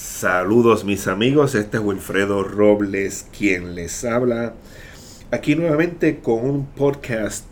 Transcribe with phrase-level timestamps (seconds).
[0.00, 4.54] Saludos mis amigos, este es Wilfredo Robles quien les habla
[5.32, 7.44] aquí nuevamente con un podcast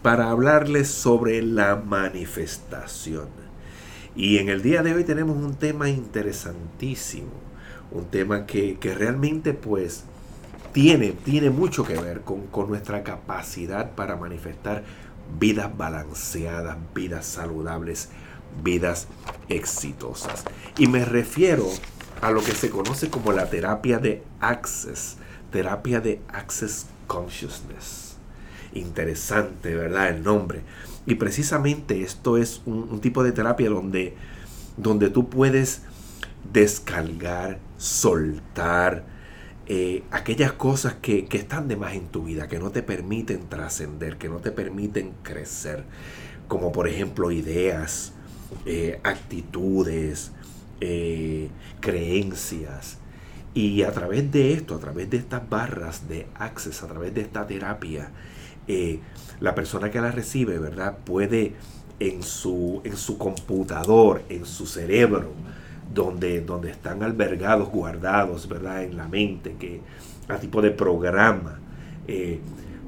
[0.00, 3.26] para hablarles sobre la manifestación.
[4.14, 7.32] Y en el día de hoy tenemos un tema interesantísimo,
[7.90, 10.04] un tema que, realmente pues
[10.72, 14.84] tiene, tiene mucho que ver con, con nuestra capacidad para manifestar
[15.36, 18.08] vidas balanceadas, vidas saludables,
[18.62, 19.08] vidas
[19.48, 20.44] exitosas.
[20.78, 21.68] Y me refiero
[22.20, 25.16] a lo que se conoce como la terapia de Access,
[25.50, 28.16] terapia de Access Consciousness.
[28.74, 30.10] Interesante, ¿verdad?
[30.10, 30.62] El nombre.
[31.04, 34.14] Y precisamente esto es un, tipo de terapia donde,
[34.76, 35.82] donde tú puedes
[36.52, 39.04] descargar, soltar
[39.66, 43.48] eh, aquellas cosas que, que están de más en tu vida, que no te permiten
[43.48, 45.84] trascender, que no te permiten crecer,
[46.46, 48.12] como por ejemplo ideas,
[48.66, 50.32] eh, actitudes,
[50.80, 51.48] eh,
[51.80, 52.98] creencias.
[53.54, 57.20] Y a través de esto, a través de estas barras de access, a través de
[57.20, 58.10] esta terapia,
[58.66, 59.00] eh,
[59.40, 60.98] la persona que la recibe, ¿verdad?
[61.04, 61.54] Puede
[62.00, 65.32] en su, en su computador, en su cerebro,
[65.92, 68.84] donde, donde están albergados, guardados, ¿verdad?
[68.84, 69.80] En la mente, que
[70.28, 71.58] a tipo de programa,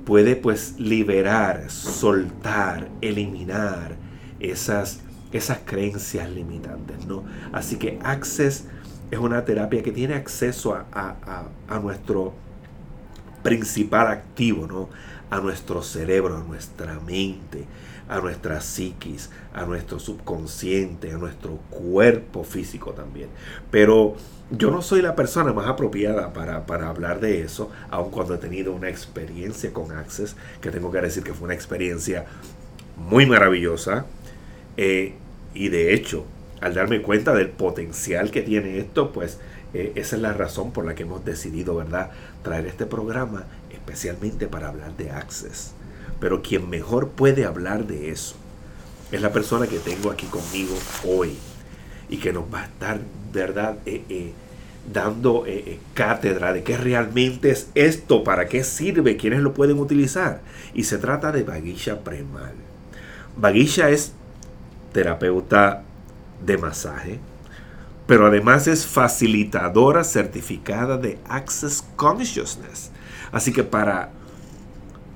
[0.05, 3.97] puede pues liberar, soltar, eliminar
[4.41, 5.01] esas
[5.35, 7.25] esas creencias limitantes, ¿no?
[7.53, 8.65] Así que Access
[9.11, 12.33] es una terapia que tiene acceso a, nuestro
[13.43, 14.89] principal activo, ¿no?
[15.31, 17.65] A nuestro cerebro, a nuestra mente,
[18.09, 23.29] a nuestra psiquis, a nuestro subconsciente, a nuestro cuerpo físico también.
[23.73, 24.15] Pero
[24.53, 28.39] yo no soy la persona más apropiada para, para, hablar de eso, aun cuando he
[28.39, 32.25] tenido una experiencia con Access, que tengo que decir que fue una experiencia
[32.97, 34.07] muy maravillosa.
[34.77, 35.15] Eh,
[35.55, 36.27] y de hecho,
[36.61, 39.39] al darme cuenta del potencial que tiene esto, pues
[39.73, 42.11] eh, esa es la razón por la que hemos decidido, ¿verdad?,
[42.43, 45.73] traer este programa especialmente para hablar de Access.
[46.21, 48.37] Pero quien mejor puede hablar de eso
[49.13, 50.75] es la persona que tengo aquí conmigo
[51.07, 51.37] hoy
[52.09, 53.01] y que nos va a estar,
[53.33, 54.33] ¿verdad?, eh, eh,
[54.93, 55.45] dando
[55.95, 60.43] cátedra de qué realmente es esto, para qué sirve, quiénes lo pueden utilizar.
[60.75, 62.53] Y se trata de Bagisha Premal.
[63.37, 64.13] Bagisha es
[64.95, 65.83] terapeuta
[66.47, 67.19] de masaje,
[68.07, 72.93] pero además es facilitadora certificada de Access Consciousness.
[73.33, 74.11] Así que para,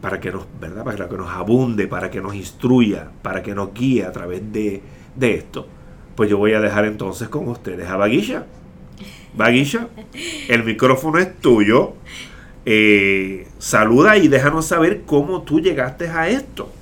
[0.02, 0.84] para, que, nos, ¿verdad?
[0.84, 4.82] para que nos abunde, para que nos instruya, para que nos guíe a través de,
[5.20, 5.68] esto,
[6.16, 8.46] pues yo voy a dejar entonces con ustedes a Baguilla.
[9.36, 9.88] Baguilla,
[10.48, 11.94] el micrófono es tuyo.
[12.66, 16.72] Eh, saluda y déjanos saber cómo tú llegaste a esto.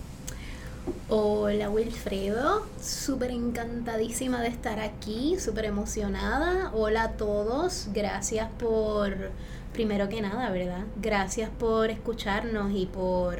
[1.08, 6.72] Hola Wilfredo, súper encantadísima de estar aquí, súper emocionada.
[6.74, 9.30] Hola a todos, gracias por,
[9.72, 10.84] primero que nada, ¿verdad?
[11.00, 13.38] Gracias por escucharnos y por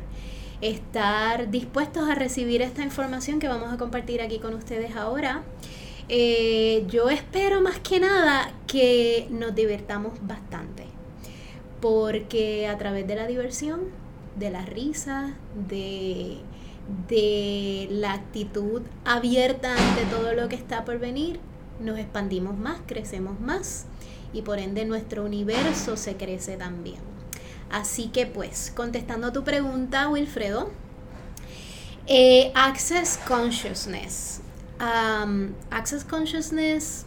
[0.60, 5.42] estar dispuestos a recibir esta información que vamos a compartir aquí con ustedes ahora.
[6.08, 10.84] Eh, yo espero más que nada que nos divertamos bastante,
[11.80, 14.06] porque a través de la diversión,
[14.36, 15.34] de la risa,
[15.68, 16.25] de
[17.08, 21.40] de la actitud abierta ante todo lo que está por venir,
[21.80, 23.86] nos expandimos más, crecemos más
[24.32, 26.98] y por ende nuestro universo se crece también.
[27.70, 30.70] Así que pues, contestando a tu pregunta, Wilfredo,
[32.06, 34.40] eh, Access Consciousness.
[35.70, 37.04] access Consciousness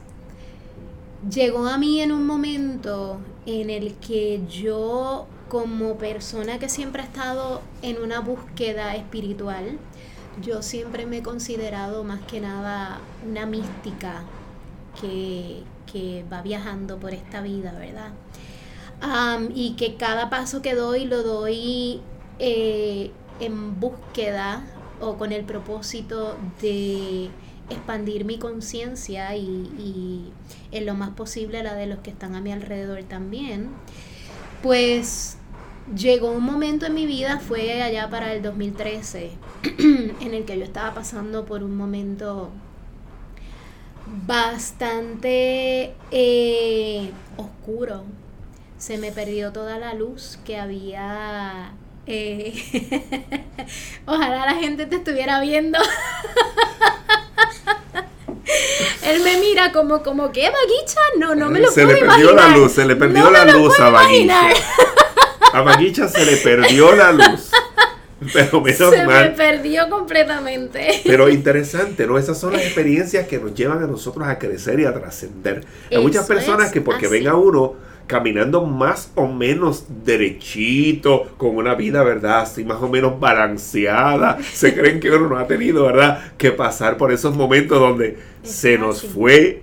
[1.30, 7.06] llegó a mí en un momento en el que yo como persona que siempre ha
[7.06, 9.80] estado en una búsqueda espiritual,
[10.42, 14.24] yo siempre me he considerado más que nada una mística
[15.02, 15.64] que,
[16.32, 18.12] va viajando por esta vida, ¿verdad?
[19.56, 22.02] y que cada paso que doy lo doy
[22.38, 24.64] eh, en búsqueda
[25.02, 27.30] o con el propósito de
[27.70, 29.48] expandir mi conciencia y,
[29.80, 30.32] y,
[30.72, 33.70] en lo más posible la de los que están a mi alrededor también.
[34.62, 35.39] Pues
[35.96, 39.32] llegó un momento en mi vida, fue allá para el 2013,
[39.80, 42.52] en el que yo estaba pasando por un momento
[44.26, 48.04] bastante eh, oscuro.
[48.78, 51.74] Se me perdió toda la luz que había.
[52.08, 52.54] Eh,
[54.06, 55.78] ojalá la gente te estuviera viendo.
[59.04, 61.02] Él me mira como, como, ¿qué, Baguicha?
[61.18, 63.80] No, no me lo se puedo le perdió la luz, se le perdió la luz
[63.80, 64.50] a Baguicha.
[65.54, 67.52] A Baguicha se le perdió la luz.
[68.34, 69.34] Pero menos Se me mal.
[69.34, 71.02] perdió completamente.
[71.06, 72.18] Pero interesante, ¿no?
[72.18, 75.64] Esas son las experiencias que nos llevan a nosotros a crecer y a trascender.
[75.90, 77.16] Hay muchas personas es que porque así.
[77.20, 77.76] ven a uno
[78.08, 82.42] caminando más o menos derechito, con una vida, ¿verdad?
[82.42, 86.32] Así más o menos balanceada, se creen que uno no ha tenido, ¿verdad?
[86.38, 89.62] Que pasar por esos momentos donde Es se nos fue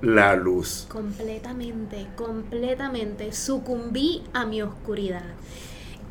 [0.00, 0.86] la luz.
[0.88, 3.32] Completamente, completamente.
[3.32, 5.24] Sucumbí a mi oscuridad.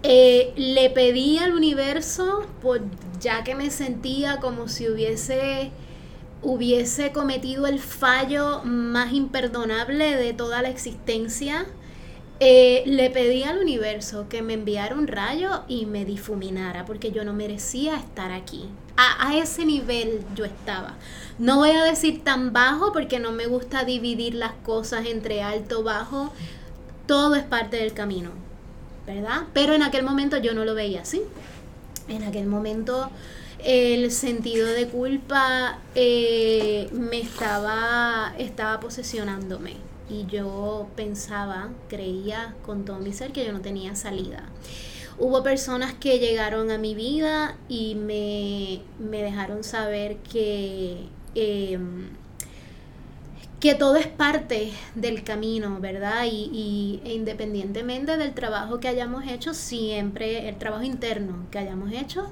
[0.04, 2.82] Eh, le pedí al universo, por,
[3.20, 5.72] ya que me sentía como si hubiese,
[6.42, 11.66] hubiese cometido el fallo más imperdonable de toda la existencia.
[12.40, 17.24] eh, le pedí al universo que me enviara un rayo y me difuminara, porque yo
[17.26, 18.70] no merecía estar aquí.
[18.98, 20.96] A, ese nivel yo estaba.
[21.38, 25.84] No voy a decir tan bajo porque no me gusta dividir las cosas entre alto,
[25.84, 26.32] bajo.
[27.06, 28.32] Todo es parte del camino,
[29.06, 29.44] ¿verdad?
[29.54, 31.22] Pero en aquel momento yo no lo veía así.
[32.08, 33.10] En aquel momento
[33.66, 39.78] el sentido de culpa eh, me estaba, estaba posesionándome.
[40.08, 44.44] Y yo pensaba, creía con todo mi ser que yo no tenía salida.
[45.18, 52.10] Hubo personas que llegaron a mi vida y me, me dejaron saber que, em,
[53.60, 56.26] que todo es parte del camino, ¿verdad?
[56.26, 61.92] Y, y- e independientemente del trabajo que hayamos hecho, siempre, el trabajo interno que hayamos
[61.94, 62.32] hecho,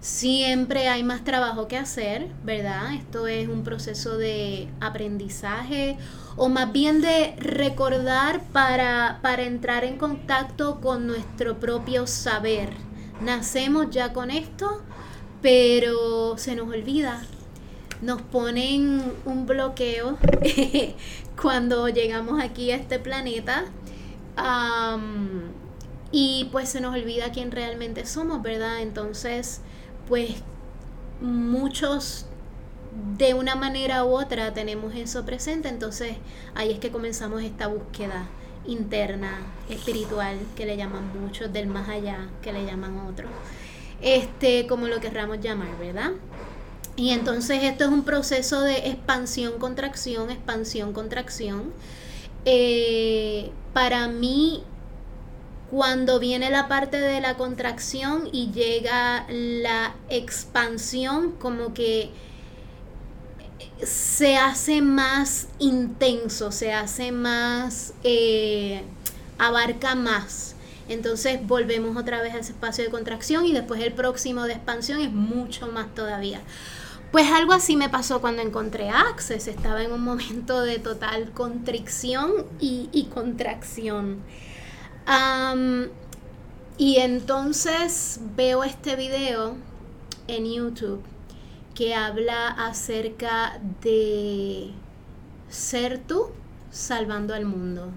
[0.00, 2.94] siempre hay más trabajo que hacer, ¿verdad?
[2.94, 5.98] Esto es un proceso de aprendizaje
[6.36, 12.70] o más bien de recordar para, para entrar en contacto con nuestro propio saber.
[13.20, 14.80] Nacemos ya con esto,
[15.42, 17.22] pero se nos olvida.
[18.00, 20.16] Nos ponen un bloqueo
[21.42, 23.66] cuando llegamos aquí a este planeta.
[26.10, 28.80] y pues se nos olvida quién realmente somos, ¿verdad?
[28.80, 29.60] Entonces,
[30.10, 30.32] pues
[31.20, 32.26] muchos
[33.16, 36.16] de una manera u otra tenemos eso presente, entonces
[36.56, 38.26] ahí es que comenzamos esta búsqueda
[38.66, 43.30] interna, espiritual, que le llaman muchos, del más allá, que le llaman otros,
[44.02, 46.10] este, como lo querramos llamar, ¿verdad?
[46.96, 51.72] Y entonces esto es un proceso de expansión, contracción, expansión, contracción.
[52.44, 54.64] Eh, para mí,
[55.70, 62.10] cuando viene la parte de la contracción y llega la expansión, como que
[63.82, 68.82] se hace más intenso, se hace más, eh,
[69.38, 70.56] abarca más.
[70.88, 75.00] Entonces volvemos otra vez a ese espacio de contracción y después el próximo de expansión
[75.00, 76.40] es mucho más todavía.
[77.12, 79.46] Pues algo así me pasó cuando encontré Access.
[79.46, 84.18] Estaba en un momento de total constricción y, y contracción.
[86.78, 89.54] Y entonces veo este video
[90.28, 91.02] en YouTube
[91.74, 94.70] que habla acerca de
[95.48, 96.28] ser tú
[96.70, 97.90] salvando al mundo.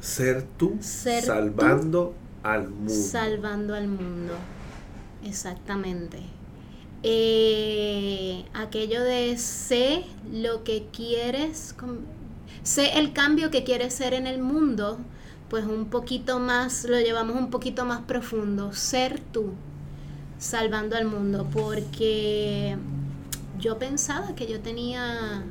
[0.00, 1.26] Ser tú Ser tú.
[1.26, 2.92] salvando al mundo.
[2.92, 4.34] Salvando al mundo.
[5.24, 6.18] Exactamente.
[7.02, 11.74] Eh, aquello de sé lo que quieres,
[12.62, 14.98] sé el cambio que quieres ser en el mundo,
[15.48, 18.72] pues un poquito más, lo llevamos un poquito más profundo.
[18.72, 19.52] Ser tú,
[20.38, 22.76] salvando al mundo, porque
[23.58, 25.44] yo pensaba que yo tenía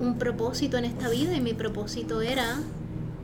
[0.00, 2.58] un propósito en esta vida y mi propósito era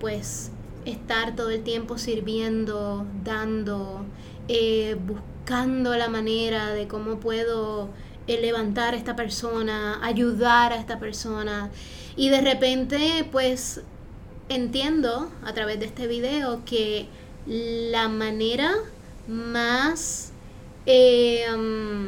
[0.01, 0.51] pues
[0.85, 4.05] estar todo el tiempo sirviendo, dando,
[4.49, 7.89] eh, buscando la manera de cómo puedo
[8.27, 11.71] eh, levantar a esta persona, ayudar a esta persona.
[12.17, 13.83] Y de repente pues
[14.49, 17.09] entiendo a través de este video que
[17.47, 18.73] la manera
[19.29, 20.33] más
[20.87, 22.07] mm,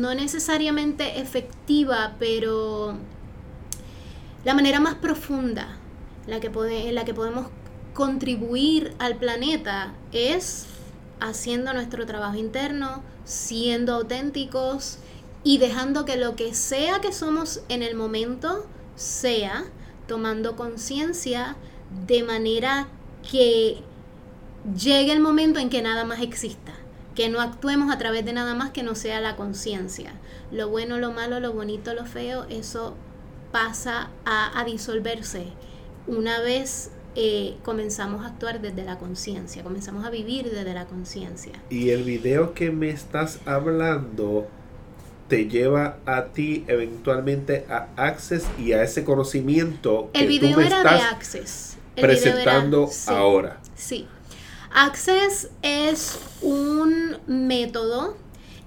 [0.00, 2.94] no necesariamente efectiva, pero
[4.44, 5.76] la manera más profunda
[6.26, 7.46] la que pode- en la que podemos
[7.94, 10.66] contribuir al planeta es
[11.20, 14.98] haciendo nuestro trabajo interno, siendo auténticos
[15.42, 18.66] y dejando que lo que sea que somos en el momento
[18.98, 19.64] sea
[20.06, 21.56] tomando conciencia
[22.06, 22.88] de manera
[23.30, 23.78] que
[24.76, 26.72] llegue el momento en que nada más exista,
[27.14, 30.12] que no actuemos a través de nada más que no sea la conciencia.
[30.50, 32.94] Lo bueno, lo malo, lo bonito, lo feo, eso
[33.52, 35.46] pasa a, disolverse
[36.06, 41.52] una vez eh, comenzamos a actuar desde la conciencia, comenzamos a vivir desde la conciencia.
[41.70, 44.46] Y el video que me estás hablando
[45.28, 50.56] te lleva a ti eventualmente a Access y a ese conocimiento que El tú video
[50.58, 51.76] me era de estás Access.
[51.96, 53.10] El video era- presentando sí.
[53.10, 53.60] ahora.
[53.74, 54.06] Sí.
[54.72, 58.16] Access es un método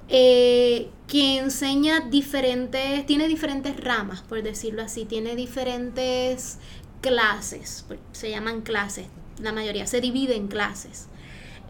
[0.10, 6.58] eh, que enseña diferentes, tiene diferentes ramas, por decirlo así, tiene diferentes
[7.02, 9.06] clases, se llaman clases,
[9.40, 11.08] la mayoría se divide en clases.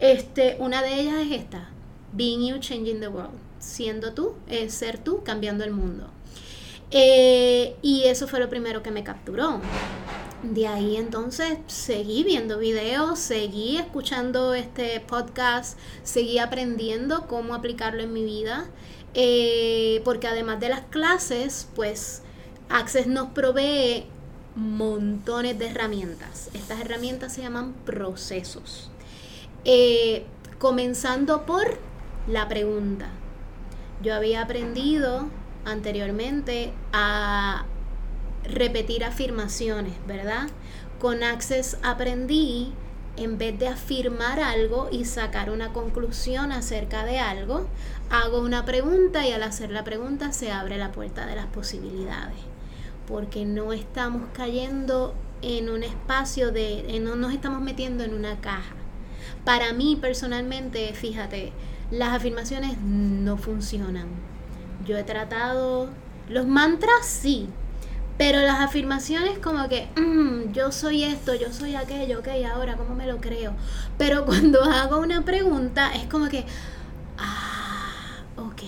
[0.00, 1.68] Este, una de ellas es esta,
[2.12, 6.08] Being You, Changing the World, siendo tú, es ser tú, cambiando el mundo.
[6.90, 9.60] Eh, y eso fue lo primero que me capturó.
[10.42, 18.12] De ahí entonces seguí viendo videos, seguí escuchando este podcast, seguí aprendiendo cómo aplicarlo en
[18.12, 18.66] mi vida,
[19.14, 22.22] eh, porque además de las clases, pues
[22.68, 24.06] Access nos provee
[24.56, 26.50] montones de herramientas.
[26.54, 28.90] Estas herramientas se llaman procesos.
[29.64, 30.24] Eh,
[30.58, 31.78] comenzando por
[32.26, 33.10] la pregunta.
[34.02, 35.28] Yo había aprendido
[35.64, 37.64] anteriormente a
[38.44, 40.48] repetir afirmaciones, ¿verdad?
[40.98, 42.72] Con Access aprendí,
[43.16, 47.66] en vez de afirmar algo y sacar una conclusión acerca de algo,
[48.10, 52.38] hago una pregunta y al hacer la pregunta se abre la puerta de las posibilidades.
[53.06, 58.74] Porque no estamos cayendo en un espacio de, no nos estamos metiendo en una caja.
[59.44, 61.52] Para mí personalmente, fíjate,
[61.92, 64.06] las afirmaciones no funcionan.
[64.86, 65.90] Yo he tratado,
[66.28, 67.48] los mantras sí,
[68.16, 72.94] pero las afirmaciones como que, mm, yo soy esto, yo soy aquello, ok, ahora, ¿cómo
[72.94, 73.52] me lo creo?
[73.98, 76.46] Pero cuando hago una pregunta es como que,
[77.18, 78.62] ah, ok.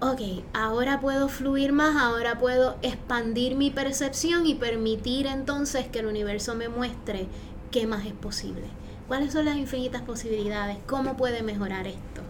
[0.00, 0.20] Ok,
[0.54, 6.54] ahora puedo fluir más, ahora puedo expandir mi percepción y permitir entonces que el universo
[6.54, 7.28] me muestre
[7.70, 8.64] qué más es posible.
[9.08, 10.78] ¿Cuáles son las infinitas posibilidades?
[10.86, 12.22] ¿Cómo puede mejorar esto?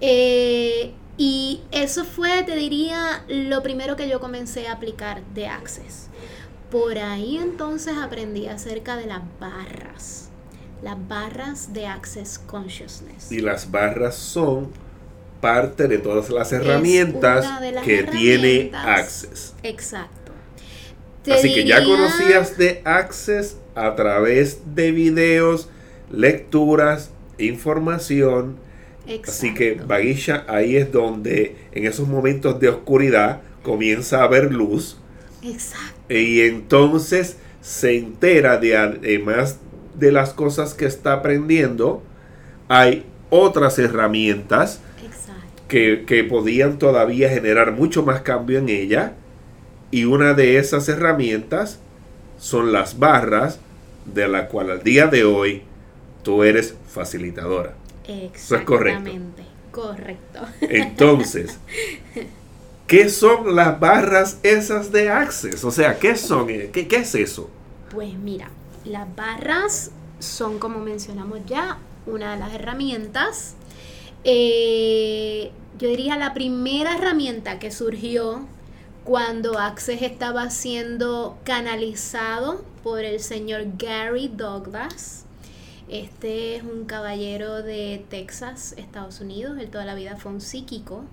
[0.00, 6.08] Eh, y eso fue, te diría, lo primero que yo comencé a aplicar de Access.
[6.70, 10.30] Por ahí entonces aprendí acerca de las barras,
[10.82, 13.30] las barras de Access Consciousness.
[13.30, 14.70] Y las barras son
[15.40, 17.46] parte de todas las herramientas
[17.84, 19.54] que tiene Access.
[19.62, 20.32] Exacto.
[21.30, 23.56] Así que ya conocías de Access
[23.86, 25.68] a través de videos,
[26.10, 28.56] lecturas, información
[29.26, 34.98] Así que Bagisha ahí es donde en esos momentos de oscuridad comienza a ver luz.
[35.42, 36.14] Exacto.
[36.14, 39.58] Y entonces se entera de además
[39.94, 42.02] de las cosas que está aprendiendo,
[42.68, 44.80] hay otras herramientas
[45.68, 49.14] que, que podían todavía generar mucho más cambio en ella.
[49.90, 51.80] Y una de esas herramientas
[52.38, 53.58] son las barras
[54.14, 55.62] de la cual al día de hoy
[56.22, 57.74] tú eres facilitadora.
[58.06, 59.10] Eso es correcto.
[59.70, 60.40] Correcto.
[60.62, 61.58] Entonces,
[62.86, 65.64] ¿qué son las barras esas de Access?
[65.64, 66.48] O sea, ¿qué son?
[66.48, 67.48] ¿Qué, qué es eso?
[67.90, 68.50] Pues mira,
[68.84, 73.54] las barras son, como mencionamos ya, una de las herramientas.
[74.24, 78.44] Eh, yo diría la primera herramienta que surgió
[79.04, 85.24] cuando Access estaba siendo canalizado por el señor Gary Douglas.
[85.88, 89.58] Este es un caballero de Texas, Estados Unidos.
[89.58, 91.04] Él toda la vida fue un psíquico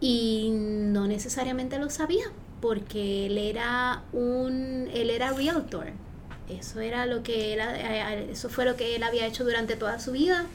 [0.00, 2.24] y no necesariamente lo sabía
[2.60, 5.88] porque él era un él era realtor.
[6.48, 7.60] Eso era lo que él,
[8.30, 10.46] eso fue lo que él había hecho durante toda su vida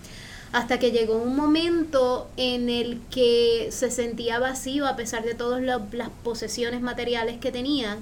[0.52, 5.62] hasta que llegó un momento en el que se sentía vacío a pesar de todas
[5.62, 7.98] las posesiones materiales que tenía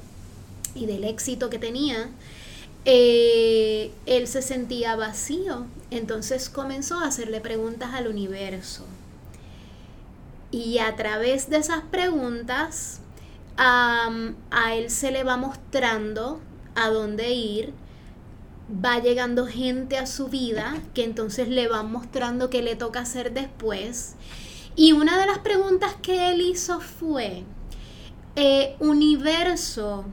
[0.76, 2.10] y del éxito que tenía
[2.88, 8.86] eh, él se sentía vacío, entonces comenzó a hacerle preguntas al universo.
[10.52, 13.00] Y a través de esas preguntas,
[13.58, 16.40] a él se le va mostrando
[16.76, 17.74] a dónde ir,
[18.70, 23.34] va llegando gente a su vida que entonces le van mostrando qué le toca hacer
[23.34, 24.16] después.
[24.76, 27.44] Y una de las preguntas que él hizo fue,
[28.36, 30.06] eh, universo,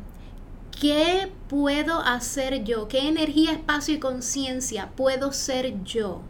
[0.80, 2.88] ¿Qué puedo hacer yo?
[2.88, 6.22] ¿Qué energía, espacio y conciencia puedo ser yo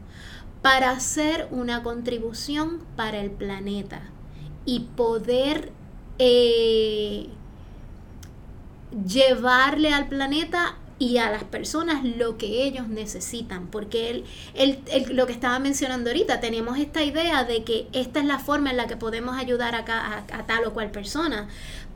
[0.63, 4.03] para hacer una contribución para el planeta
[4.65, 5.73] y poder
[6.19, 7.29] eh,
[9.07, 14.79] llevarle al planeta y a las personas lo que ellos necesitan, porque él,
[15.11, 18.77] lo que estaba mencionando ahorita, tenemos esta idea de que esta es la forma en
[18.77, 21.49] la que podemos ayudar a, a tal o cual persona,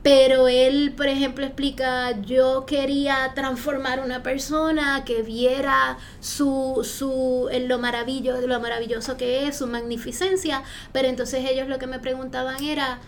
[0.03, 7.79] pero él, por ejemplo, explica, yo quería transformar una persona que viera su, su, lo,
[7.79, 12.99] maravillo, lo maravilloso que es, su magnificencia, pero entonces ellos lo que me preguntaban era,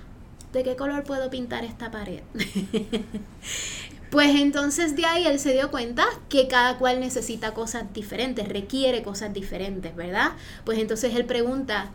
[0.53, 2.21] ¿de qué color puedo pintar esta pared?
[4.09, 9.03] Pues entonces de ahí él se dio cuenta que cada cual necesita cosas diferentes, requiere
[9.03, 10.31] cosas diferentes, ¿verdad?
[10.65, 11.91] Pues entonces él pregunta,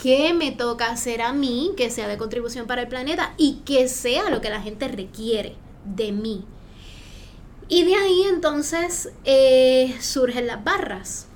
[0.00, 3.88] ¿qué me toca hacer a mí que sea de contribución para el planeta y que
[3.88, 6.44] sea lo que la gente requiere de mí?
[7.68, 11.26] Y de ahí entonces eh, surgen las barras.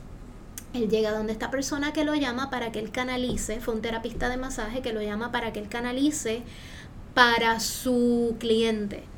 [0.75, 4.29] Él llega donde esta persona que lo llama para que él canalice, fue un terapista
[4.29, 6.43] de masaje que lo llama para que él canalice
[7.15, 9.14] para su cliente.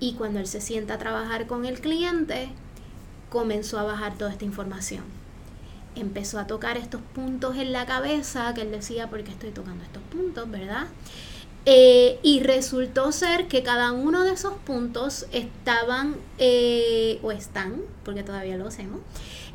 [0.00, 2.48] Y cuando él se sienta a trabajar con el cliente,
[3.28, 5.04] comenzó a bajar toda esta información.
[5.94, 9.84] Empezó a tocar estos puntos en la cabeza, que él decía, ¿por qué estoy tocando
[9.84, 10.86] estos puntos, verdad?
[11.66, 18.22] Eh, y resultó ser que cada uno de esos puntos estaban, eh, o están, porque
[18.22, 19.00] todavía lo hacemos,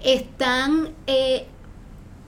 [0.03, 1.47] están eh,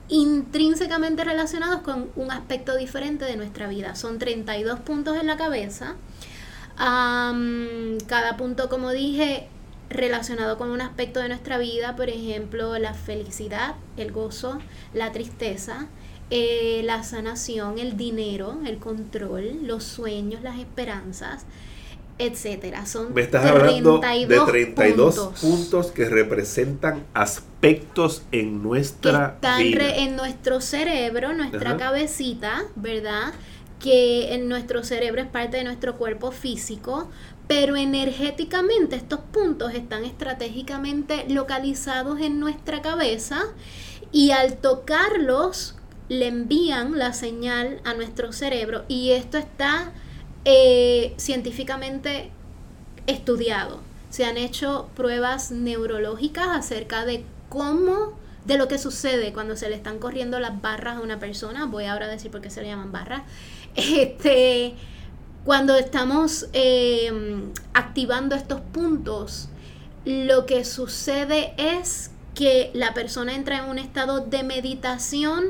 [0.10, 3.96] intrínsecamente relacionados con un aspecto diferente de nuestra vida.
[3.96, 5.96] Son 32 puntos en la cabeza.
[6.78, 9.48] Cada punto, como dije,
[9.90, 14.60] relacionado con un aspecto de nuestra vida, por ejemplo, la felicidad, el gozo,
[14.94, 15.88] la tristeza,
[16.30, 21.46] eh, la sanación, el dinero, el control, los sueños, las esperanzas,
[22.20, 22.86] etcétera.
[22.86, 25.88] Son Me estás hablando de 32 puntos.
[25.92, 33.34] que representan aspectos en nuestra que están en nuestro cerebro, nuestra cabecita, ¿verdad?
[33.80, 37.10] Que en nuestro cerebro es parte de nuestro cuerpo físico,
[37.48, 43.42] pero energéticamente estos puntos están estratégicamente localizados en nuestra cabeza
[44.12, 45.76] y al tocarlos
[46.10, 49.92] le envían la señal a nuestro cerebro y esto está
[50.46, 52.32] eh, científicamente
[53.08, 53.82] estudiado.
[54.10, 59.76] Se han hecho pruebas neurológicas acerca de cómo, de lo que sucede cuando se le
[59.76, 61.66] están corriendo las barras a una persona.
[61.66, 63.24] Voy ahora a decir por qué se le llaman barras.
[63.78, 64.74] Este,
[65.46, 67.12] cuando estamos eh,
[67.74, 69.50] activando estos puntos,
[70.04, 75.46] lo que sucede es que la persona entra en un estado de meditación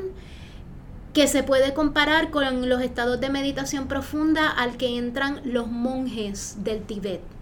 [1.14, 6.56] que se puede comparar con los estados de meditación profunda al que entran los monjes
[6.62, 7.37] del Tíbet.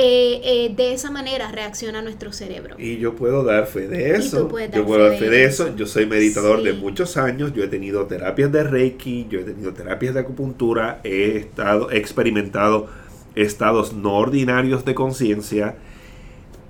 [0.00, 2.76] Eh, eh, de esa manera reacciona nuestro cerebro.
[2.78, 4.48] Y yo puedo dar fe de eso.
[4.72, 5.74] yo puedo dar fe de eso.
[5.74, 7.52] Yo soy meditador de muchos años.
[7.52, 11.96] Yo he tenido terapias de Reiki, yo he tenido terapias de acupuntura, he estado, he
[11.96, 12.86] experimentado
[13.34, 15.74] estados no ordinarios de conciencia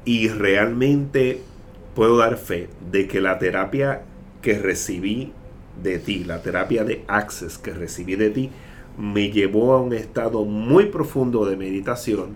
[0.06, 1.42] y realmente
[1.94, 4.04] puedo dar fe de que la terapia
[4.40, 5.32] que recibí
[5.82, 8.50] de ti, la terapia de Access que recibí de ti,
[8.98, 12.30] me llevó a un estado muy profundo de meditación,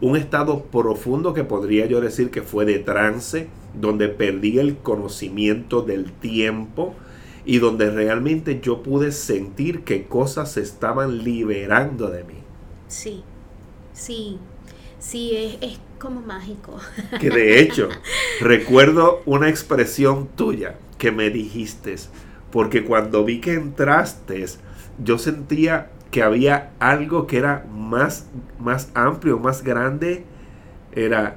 [0.00, 5.82] un estado profundo que podría yo decir que fue de trance, donde perdí el conocimiento
[5.82, 6.94] del tiempo
[7.44, 12.34] y donde realmente yo pude sentir que cosas se estaban liberando de mí.
[12.88, 13.22] Sí,
[13.92, 14.38] sí,
[14.98, 16.78] sí, es, es como mágico.
[17.20, 17.88] Que de hecho,
[18.40, 21.94] recuerdo una expresión tuya que me dijiste,
[22.50, 24.44] porque cuando vi que entraste,
[25.02, 28.26] yo sentía que había algo que era más,
[28.58, 30.24] más amplio, más grande.
[30.92, 31.36] Era...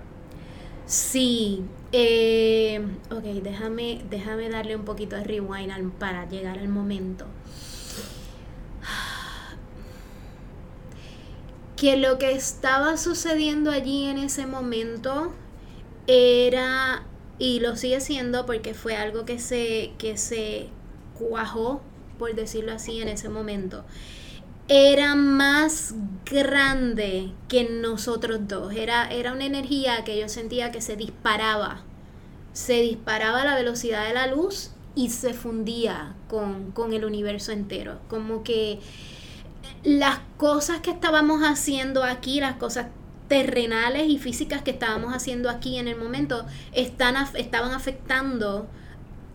[0.85, 7.25] Sí, eh, ok, déjame, déjame darle un poquito de rewind para llegar al momento.
[11.75, 15.31] Que lo que estaba sucediendo allí en ese momento
[16.07, 17.03] era,
[17.37, 20.67] y lo sigue siendo porque fue algo que se, que se
[21.17, 21.81] cuajó,
[22.17, 23.85] por decirlo así, en ese momento,
[24.69, 25.95] era más
[26.31, 28.73] grande que nosotros dos.
[28.73, 31.81] Era, era una energía que yo sentía que se disparaba.
[32.53, 37.51] Se disparaba a la velocidad de la luz y se fundía con, con el universo
[37.51, 37.99] entero.
[38.07, 38.79] Como que
[39.83, 42.87] las cosas que estábamos haciendo aquí, las cosas
[43.27, 48.67] terrenales y físicas que estábamos haciendo aquí en el momento, están, estaban afectando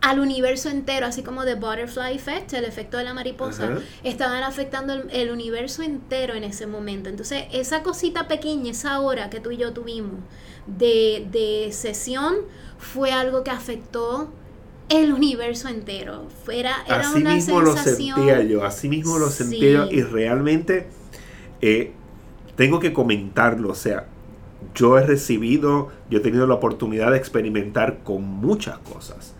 [0.04, 4.92] al universo entero, así como The Butterfly Effect, el efecto de la mariposa, estaban afectando
[4.92, 7.08] el, universo entero en ese momento.
[7.08, 10.20] Entonces, esa cosita pequeña, esa hora que tú y yo tuvimos
[10.66, 12.34] de, de sesión,
[12.76, 14.28] fue algo que afectó
[14.90, 16.26] el universo entero.
[16.52, 20.86] Era, era así mismo lo sentía yo, así mismo lo sentía yo, y realmente
[21.62, 21.92] eh,
[22.56, 24.06] tengo que comentarlo, o sea,
[24.74, 29.33] yo he recibido, yo he tenido la oportunidad de experimentar con muchas cosas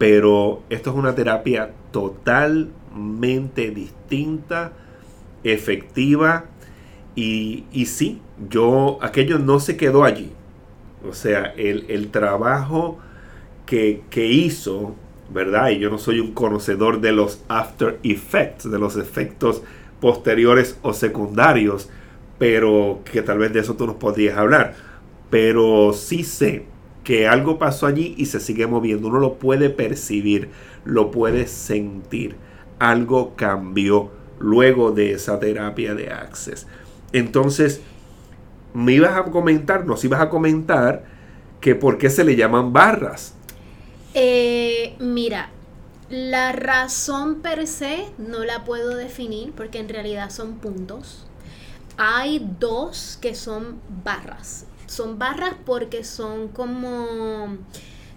[0.00, 4.72] pero esto es una terapia totalmente distinta,
[5.44, 6.46] efectiva.
[7.14, 10.32] Y, y sí, yo, aquello no se quedó allí.
[11.06, 12.98] O sea, el, trabajo
[13.66, 14.94] que, que, hizo,
[15.28, 15.68] ¿verdad?
[15.68, 19.62] Y yo no soy un conocedor de los after effects, de los efectos
[20.00, 21.90] posteriores o secundarios,
[22.38, 24.76] pero que tal vez de eso tú nos podrías hablar.
[25.28, 26.64] Pero sí sé
[27.10, 29.08] que algo pasó allí y se sigue moviendo.
[29.08, 30.48] Uno lo puede percibir,
[30.84, 32.36] lo puede sentir.
[32.78, 36.68] Algo cambió luego de esa terapia de Access.
[37.12, 37.80] Entonces,
[38.74, 41.02] me ibas a comentar, nos ibas a comentar
[41.60, 43.34] que por qué se le llaman barras.
[44.14, 45.50] Eh, mira,
[46.10, 51.26] la razón per se no la puedo definir porque en realidad son puntos.
[51.96, 54.66] Hay dos que son barras.
[54.90, 57.56] Son barras porque son como,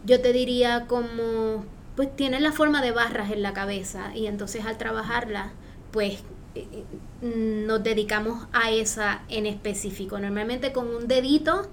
[0.06, 4.66] yo te diría como, pues tienen la forma de barras en la cabeza y entonces
[4.66, 5.52] al trabajarla,
[5.92, 6.24] pues
[6.56, 6.86] eh, eh,
[7.22, 10.18] nos dedicamos a esa en específico.
[10.18, 11.70] Normalmente con un dedito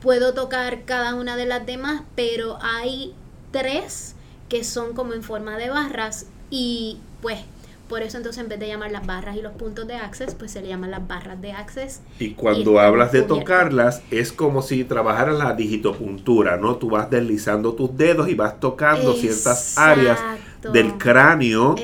[0.00, 3.14] puedo tocar cada una de las demás, pero hay
[3.50, 4.14] tres
[4.48, 7.40] que son como en forma de barras y pues
[7.88, 10.50] por eso entonces en vez de llamar las barras y los puntos de access, pues
[10.52, 12.00] se le llaman las barras de access.
[12.18, 16.76] Y cuando hablas de tocarlas, es como si trabajaras la digitopuntura, ¿no?
[16.76, 20.18] Tú vas deslizando tus dedos y vas tocando ciertas áreas
[20.72, 21.76] del cráneo,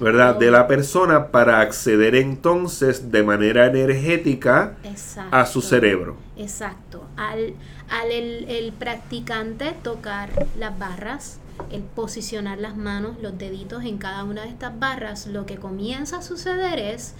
[0.00, 0.36] ¿verdad?
[0.36, 4.76] De la persona para acceder entonces de manera energética
[5.30, 6.16] a su cerebro.
[6.36, 7.04] Exacto.
[7.16, 7.54] Al,
[7.90, 11.40] al el practicante tocar las barras,
[11.70, 16.18] el posicionar las manos, los deditos en cada una de estas barras, lo que comienza
[16.18, 17.14] a suceder es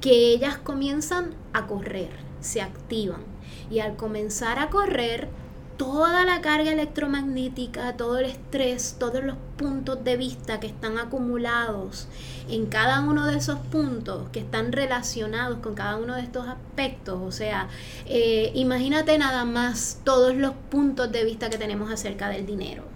[0.00, 3.22] que ellas comienzan a correr, se activan.
[3.70, 5.28] Y al comenzar a correr,
[5.76, 12.08] toda la carga electromagnética, todo el estrés, todos los puntos de vista que están acumulados
[12.48, 17.18] en cada uno de esos puntos, que están relacionados con cada uno de estos aspectos.
[17.20, 17.68] O sea,
[18.06, 22.91] eh, imagínate nada más todos los puntos de vista que tenemos acerca del dinero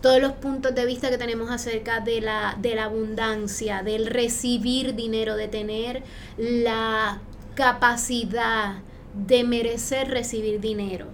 [0.00, 4.94] todos los puntos de vista que tenemos acerca de la, de la abundancia, del recibir
[4.94, 6.02] dinero, de tener
[6.36, 7.20] la
[7.54, 8.76] capacidad
[9.14, 11.06] de merecer recibir dinero.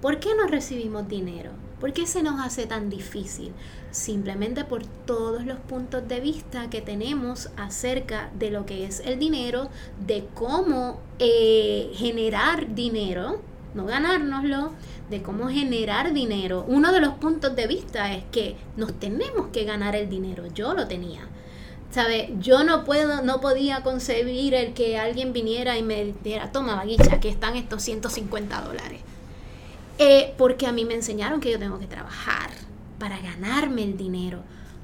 [0.00, 1.50] ¿Por qué no recibimos dinero?
[1.80, 3.52] ¿Por qué se nos hace tan difícil?
[3.90, 9.18] Simplemente por todos los puntos de vista que tenemos acerca de lo que es el
[9.18, 9.68] dinero,
[10.06, 13.42] de cómo eh, generar dinero,
[13.74, 14.72] no ganárnoslo,
[15.12, 19.64] de cómo generar dinero, uno de los puntos de vista es que nos tenemos que
[19.64, 20.46] ganar el dinero.
[20.52, 21.28] Yo lo tenía.
[21.92, 22.32] ¿Sabe?
[22.40, 27.16] Yo no puedo, no podía concebir el que alguien viniera y me dijera, toma, vaguicha,
[27.16, 29.00] aquí están estos 150 dólares.
[29.98, 32.50] Eh, porque a mí me enseñaron que yo tengo que trabajar
[32.98, 34.38] para ganarme el dinero.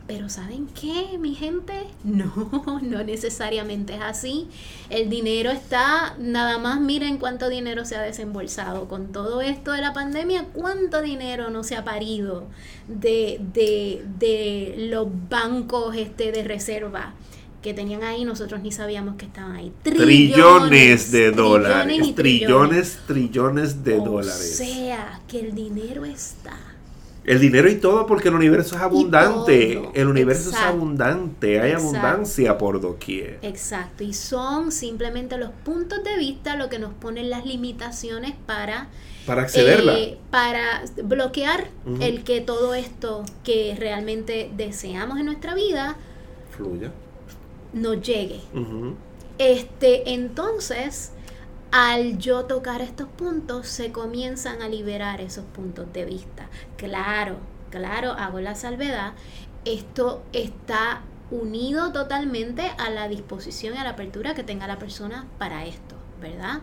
[0.09, 1.75] Pero ¿saben qué, mi gente?
[2.05, 4.49] No, no necesariamente es así.
[4.89, 9.83] El dinero está, nada más miren cuánto dinero se ha desembolsado con todo esto de
[9.83, 12.47] la pandemia, cuánto dinero no se ha parido
[12.89, 17.13] de, de, de los bancos este, de reserva
[17.63, 19.73] que tenían ahí, nosotros ni sabíamos que estaban ahí.
[19.83, 22.15] Trillones, de dólares.
[22.15, 24.61] Trillones, trillones, de dólares.
[24.61, 26.57] O sea, que el dinero está
[27.29, 29.83] el dinero y todo porque el universo es abundante.
[29.93, 33.39] El universo es abundante, hay abundancia por doquier.
[33.43, 38.89] Exacto, y son simplemente los puntos de vista lo que nos ponen las limitaciones para...
[39.27, 39.99] Para accederla.
[39.99, 41.69] Eh, para bloquear
[42.01, 45.99] el que todo esto que realmente deseamos en nuestra vida...
[46.57, 46.91] Fluya.
[47.75, 48.41] Nos llegue.
[49.37, 51.13] Este, entonces
[51.71, 56.49] al yo tocar estos puntos, se comienzan a liberar esos puntos de vista.
[56.77, 57.37] Claro,
[57.71, 59.13] claro, hago la salvedad.
[59.65, 65.27] Esto está unido totalmente a la disposición y a la apertura que tenga la persona
[65.39, 66.61] para esto, ¿verdad?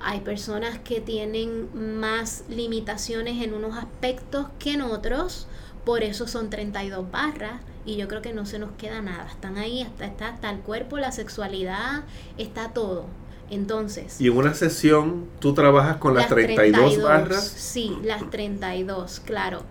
[0.00, 5.48] Hay personas que tienen más limitaciones en unos aspectos que en otros,
[5.84, 9.26] por eso son 32 barras y yo creo que no se nos queda nada.
[9.28, 12.04] Están ahí, está el cuerpo, la sexualidad,
[12.38, 13.06] está todo.
[13.50, 14.20] Entonces.
[14.20, 17.44] ¿Y en una sesión tú trabajas con las, 32, barras?
[17.44, 19.62] Sí, las 32, claro.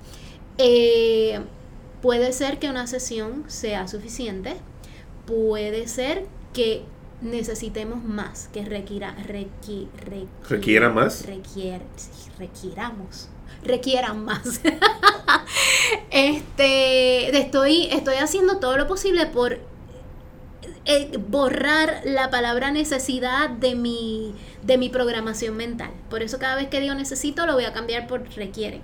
[0.57, 1.41] Eh,
[2.01, 4.55] puede ser que una sesión sea suficiente,
[5.25, 6.83] puede ser que
[7.21, 9.15] necesitemos más, que requiera,
[10.47, 11.25] requiera más.
[11.25, 11.81] Requier,
[12.37, 13.29] requieramos
[13.63, 14.61] requieran más.
[16.11, 19.59] este, estoy, estoy haciendo todo lo posible por
[20.85, 25.91] eh, borrar la palabra necesidad de mi, de mi programación mental.
[26.09, 28.81] Por eso cada vez que digo necesito lo voy a cambiar por requiere.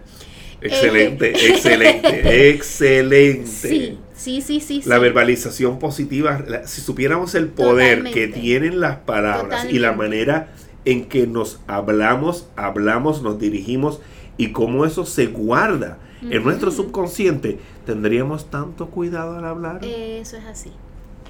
[0.61, 3.47] Excelente, eh, excelente, excelente.
[3.47, 4.81] Sí, sí, sí, sí.
[4.85, 10.49] La verbalización positiva, si supiéramos el poder que tienen las palabras y la manera
[10.85, 13.99] en que nos hablamos, hablamos, nos dirigimos
[14.37, 19.79] y cómo eso se guarda en nuestro subconsciente, tendríamos tanto cuidado al hablar.
[19.83, 20.71] Eso es así.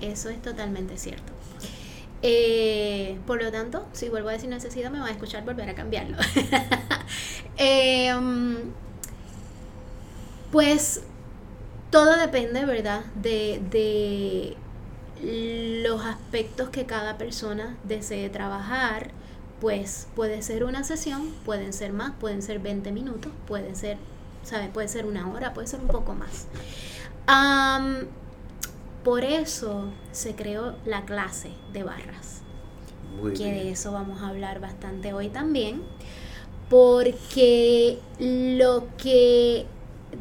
[0.01, 1.33] Eso es totalmente cierto.
[2.21, 5.75] Eh, por lo tanto, si vuelvo a decir necesidad, me van a escuchar volver a
[5.75, 6.17] cambiarlo.
[7.62, 8.57] Em,
[10.51, 11.01] pues
[11.91, 13.03] todo depende, ¿verdad?
[13.15, 14.55] De, de
[15.83, 19.12] los aspectos que cada persona desee trabajar.
[19.59, 23.97] Pues puede ser una sesión, pueden ser más, pueden ser 20 minutos, pueden ser,
[24.43, 24.69] ¿sabes?
[24.69, 26.47] Puede ser una hora, puede ser un poco más.
[29.10, 32.43] Por eso se creó la clase de barras.
[33.36, 35.82] que de eso vamos a hablar bastante hoy también.
[36.69, 39.65] Porque lo que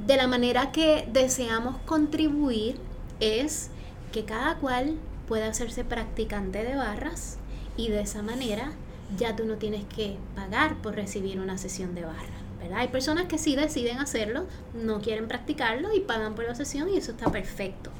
[0.07, 2.77] de la manera que deseamos contribuir
[3.21, 3.69] es
[4.11, 4.97] que cada cual
[5.27, 7.37] pueda hacerse practicante de barras
[7.77, 8.73] y de esa manera
[9.19, 12.41] ya tú no tienes que pagar por recibir una sesión de barras.
[12.59, 12.79] ¿verdad?
[12.79, 16.97] Hay personas que sí deciden hacerlo, no quieren practicarlo y pagan por la sesión y
[16.97, 17.91] eso está perfecto.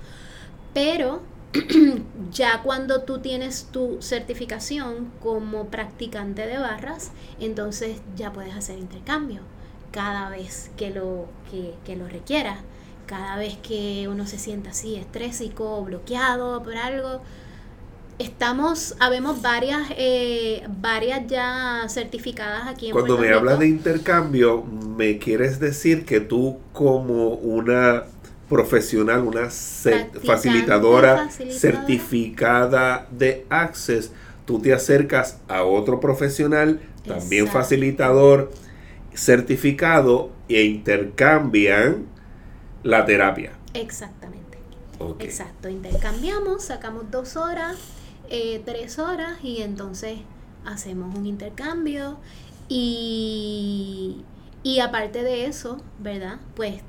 [0.75, 1.23] Pero
[2.33, 9.41] ya cuando tú tienes tu certificación como practicante de barras, entonces ya puedes hacer intercambio
[9.91, 12.59] cada vez que lo, que, lo requiera,
[13.07, 17.23] cada vez que uno se sienta así estrésico, bloqueado por algo.
[18.19, 25.19] Estamos, habemos varias, eh, varias ya certificadas aquí en Cuando me hablas de intercambio, ¿me
[25.19, 28.03] quieres decir que tú como una
[28.49, 29.51] profesional, una
[30.25, 34.13] facilitadora, certificada de Access,
[34.45, 38.51] tú te acercas a otro profesional, también facilitador,
[39.15, 42.07] certificado e intercambian
[42.83, 43.53] la terapia.
[43.75, 44.59] Exactamente.
[45.21, 47.77] Exacto, intercambiamos, sacamos dos horas,
[48.31, 50.19] eh, tres horas y entonces
[50.65, 52.19] hacemos un intercambio
[52.69, 54.25] y,
[54.63, 56.39] y aparte de eso, ¿verdad?
[56.57, 56.83] Pues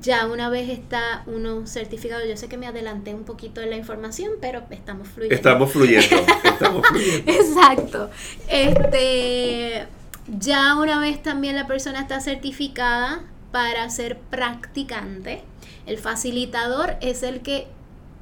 [0.00, 3.76] ya una vez está uno certificado, yo sé que me adelanté un poquito de la
[3.76, 5.34] información, pero estamos fluyendo.
[5.34, 7.32] Estamos fluyendo, estamos fluyendo.
[7.32, 8.10] Exacto.
[8.48, 9.86] Este
[10.26, 15.42] ya una vez también la persona está certificada para ser practicante,
[15.86, 17.68] el facilitador es el que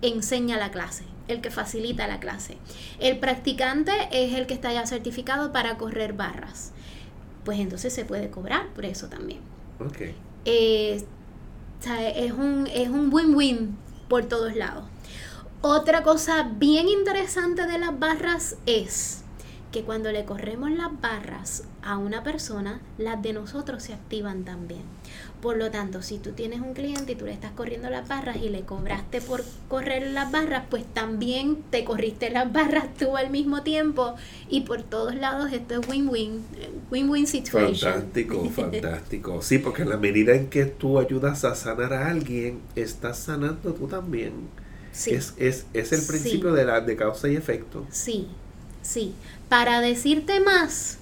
[0.03, 2.57] enseña la clase, el que facilita la clase.
[2.99, 6.73] El practicante es el que está ya certificado para correr barras.
[7.45, 9.41] Pues entonces se puede cobrar por eso también.
[9.79, 10.15] Okay.
[10.45, 11.05] Eh,
[11.87, 13.77] es un es un win-win
[14.09, 14.85] por todos lados.
[15.61, 19.22] Otra cosa bien interesante de las barras es
[19.73, 24.83] que cuando le corremos las barras a una persona, las de nosotros se activan también.
[25.41, 28.37] Por lo tanto, si tú tienes un cliente y tú le estás corriendo las barras
[28.37, 33.31] y le cobraste por correr las barras, pues también te corriste las barras tú al
[33.31, 34.15] mismo tiempo
[34.49, 36.45] y por todos lados esto es win-win,
[36.93, 37.93] win-win situation.
[37.93, 39.43] Fantástico, fantástico.
[39.43, 43.73] Sí, porque en la medida en que tú ayudas a sanar a alguien, estás sanando
[43.73, 44.33] tú también.
[44.93, 45.11] Sí.
[45.11, 47.85] Es, es, es el principio de, la, de causa y efecto.
[47.91, 48.29] Sí,
[48.83, 49.15] sí.
[49.53, 50.97] Para decirte más,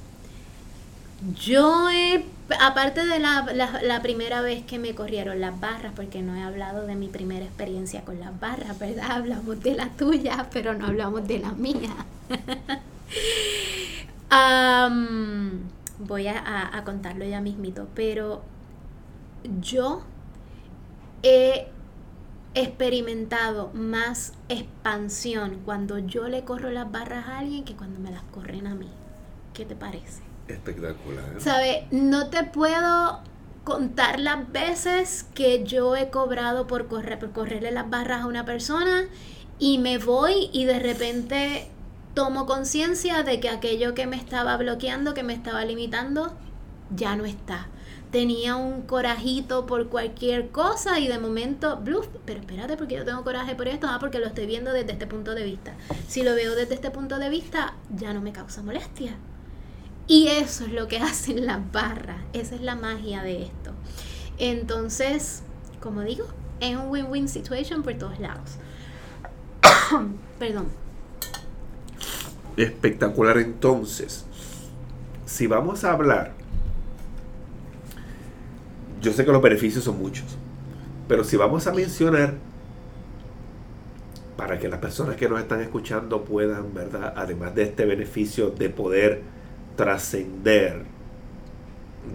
[1.41, 2.25] yo he,
[2.61, 6.97] aparte de la, primera vez que me corrieron las barras, porque no he hablado de
[6.97, 9.05] mi primera experiencia con las barras, ¿verdad?
[9.09, 11.95] Hablamos de la tuya, pero no hablamos de la mía.
[16.01, 18.43] voy a, a contarlo ya mismito, pero
[19.61, 20.03] yo
[21.23, 21.69] he
[22.55, 28.23] experimentado más expansión cuando yo le corro las barras a alguien que cuando me las
[28.23, 28.91] corren a mí.
[29.55, 30.23] ¿Qué te parece?
[30.49, 31.25] Espectacular.
[31.39, 31.87] ¿Sabe?
[31.91, 33.21] No te puedo
[33.65, 38.45] contar las veces que yo he cobrado por correr por correrle las barras a una
[38.45, 39.05] persona
[39.59, 41.71] y me voy y de repente
[42.15, 46.33] tomo conciencia de que aquello que me estaba bloqueando, que me estaba limitando,
[46.97, 47.69] ya no está
[48.11, 53.23] tenía un corajito por cualquier cosa y de momento, bluff, pero espérate porque yo tengo
[53.23, 55.75] coraje por esto, ah, porque lo estoy viendo desde este punto de vista.
[56.09, 59.17] Si lo veo desde este punto de vista, ya no me causa molestia.
[60.07, 63.73] Y eso es lo que hacen las barras, esa es la magia de esto.
[64.39, 65.43] Entonces,
[65.81, 66.27] como digo,
[66.61, 68.57] es un win-win situation por todos lados.
[70.39, 70.67] Perdón.
[72.57, 74.25] Espectacular entonces.
[75.27, 76.40] Si vamos a hablar
[79.01, 80.27] yo sé que los beneficios son muchos,
[81.09, 82.35] pero si vamos a mencionar,
[84.37, 87.13] para que las personas que nos están escuchando puedan, ¿verdad?
[87.15, 89.21] Además de este beneficio de poder
[89.77, 90.85] trascender,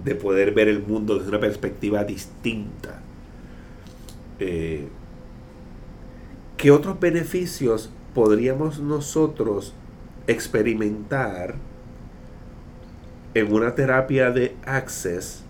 [0.04, 3.00] de poder ver el mundo desde una perspectiva distinta,
[4.40, 4.88] eh,
[6.58, 9.74] ¿qué otros beneficios podríamos nosotros
[10.26, 11.56] experimentar
[13.36, 15.44] en una terapia de access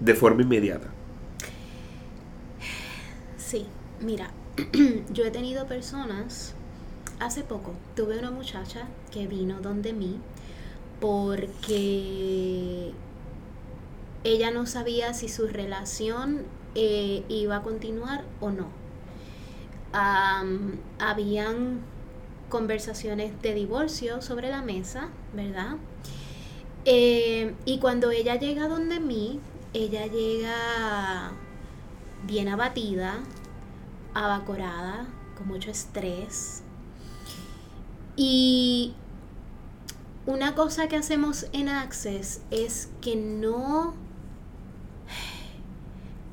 [0.00, 0.88] de forma inmediata.
[3.36, 3.66] Sí,
[4.00, 4.30] mira,
[5.12, 6.54] yo he tenido personas
[7.20, 10.20] hace poco tuve una muchacha que vino donde mí
[11.00, 12.92] porque
[14.24, 16.42] ella no sabía si su relación
[16.74, 18.68] eh, iba a continuar o no.
[20.98, 21.80] habían
[22.48, 25.76] conversaciones de divorcio sobre la mesa, ¿verdad?
[26.84, 29.40] Eh, y cuando ella llega donde mí,
[29.72, 31.32] ella llega
[32.26, 33.20] bien abatida,
[34.14, 36.62] abacorada, con mucho estrés.
[38.16, 38.94] Y
[40.26, 43.94] una cosa que hacemos en Access es que no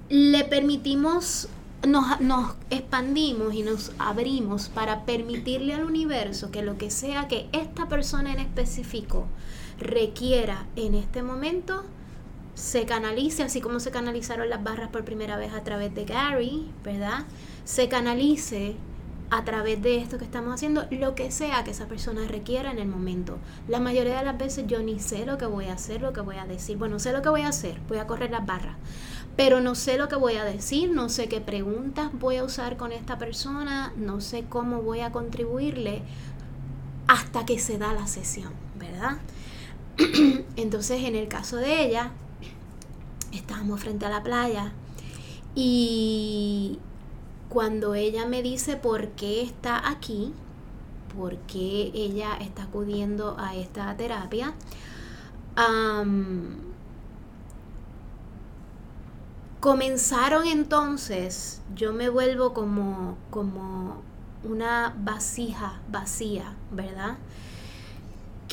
[0.10, 1.48] le permitimos,
[1.88, 7.48] nos, nos, expandimos y nos abrimos para permitirle al universo que lo que sea que
[7.54, 9.28] esta persona en específico
[9.80, 11.84] requiera en este momento,
[12.56, 16.72] se canalice, así como se canalizaron las barras por primera vez a través de Gary,
[16.84, 17.26] ¿verdad?
[17.66, 18.76] Se canalice
[19.30, 22.80] a través de esto que estamos haciendo, lo que sea que esa persona requiera en
[22.80, 23.38] el momento.
[23.68, 26.22] La mayoría de las veces yo ni sé lo que voy a hacer, lo que
[26.22, 26.78] voy a decir.
[26.78, 28.78] Bueno, sé lo que voy a hacer, voy a correr las barras,
[29.36, 32.78] pero no sé lo que voy a decir, no sé qué preguntas voy a usar
[32.78, 36.04] con esta persona, no sé cómo voy a contribuirle
[37.08, 39.18] hasta que se da la sesión, ¿verdad?
[40.56, 42.12] Entonces, en el caso de ella,
[43.36, 44.74] estábamos frente a la playa
[45.54, 46.80] y
[47.50, 50.34] cuando ella me dice por qué está aquí,
[51.16, 54.54] por qué ella está acudiendo a esta terapia,
[59.62, 64.02] comenzaron entonces, yo me vuelvo como, como
[64.44, 67.18] una vasija vacía, ¿verdad?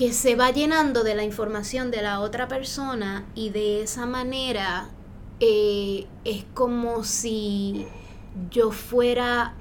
[0.03, 4.89] Que se va llenando de la información de la otra persona y de esa manera
[5.39, 7.87] eh, es como si
[8.51, 9.55] yo fuera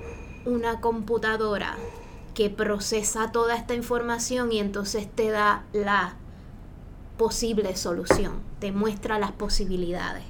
[0.46, 1.78] una computadora
[2.34, 6.16] que procesa toda esta información y entonces te da la
[7.20, 10.24] posible solución, te muestra las posibilidades.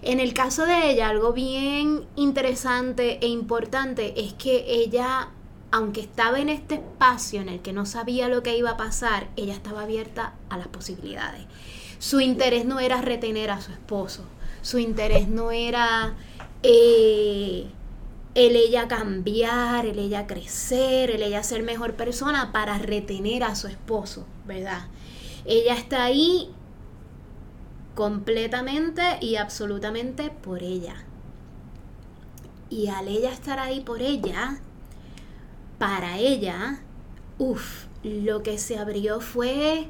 [0.00, 5.28] En el caso de ella, algo bien interesante e importante es que ella,
[5.70, 9.28] aunque estaba en este espacio en el que no sabía lo que iba a pasar,
[9.36, 11.44] ella estaba abierta a las posibilidades.
[11.98, 14.24] Su interés no era retener a su esposo,
[14.62, 16.14] su interés no era
[16.62, 17.66] eh,
[18.34, 23.68] el ella cambiar, el ella crecer, el ella ser mejor persona para retener a su
[23.68, 24.86] esposo, ¿verdad?
[25.44, 26.50] Ella está ahí
[27.94, 31.04] completamente y absolutamente por ella.
[32.68, 34.60] Y al ella estar ahí por ella,
[35.80, 36.78] para ella,
[37.38, 39.88] uff, lo que se abrió fue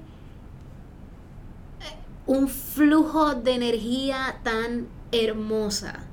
[2.27, 6.05] un flujo de energía tan hermosa.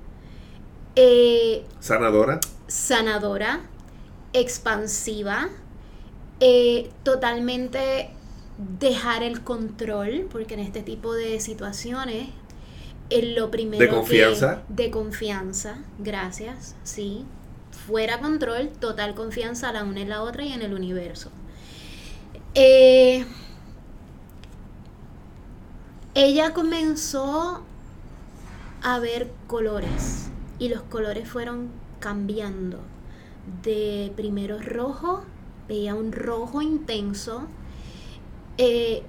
[0.96, 2.40] Eh, sanadora.
[2.66, 3.60] Sanadora,
[4.34, 5.50] expansiva,
[6.40, 8.10] eh, totalmente
[8.80, 12.30] dejar el control, porque en este tipo de situaciones
[13.12, 17.26] es lo primero de confianza de confianza gracias sí
[17.88, 21.32] fuera control total confianza la una en la otra y en el universo.
[22.54, 23.26] Eh,
[26.14, 27.64] ella comenzó
[28.84, 31.70] a ver colores y los colores fueron
[32.00, 32.80] cambiando.
[33.64, 35.24] De primero rojo
[35.70, 37.44] veía un rojo intenso.
[38.58, 39.04] Eh,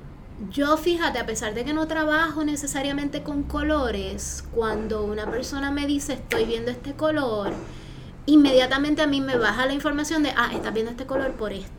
[0.51, 5.87] yo fíjate, a pesar de que no trabajo necesariamente con colores, cuando una persona me
[5.87, 7.53] dice estoy viendo este color,
[8.29, 11.73] inmediatamente a mí me baja la información de, ah, estás viendo este color por esto.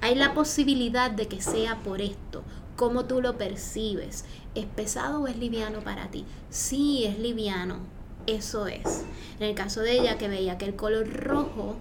[0.00, 2.42] Hay la posibilidad de que sea por esto.
[2.76, 4.24] ¿Cómo tú lo percibes?
[4.56, 6.24] ¿Es pesado o es liviano para ti?
[6.50, 7.78] Sí, es liviano.
[8.26, 9.04] Eso es.
[9.38, 11.76] En el caso de ella que veía que el color rojo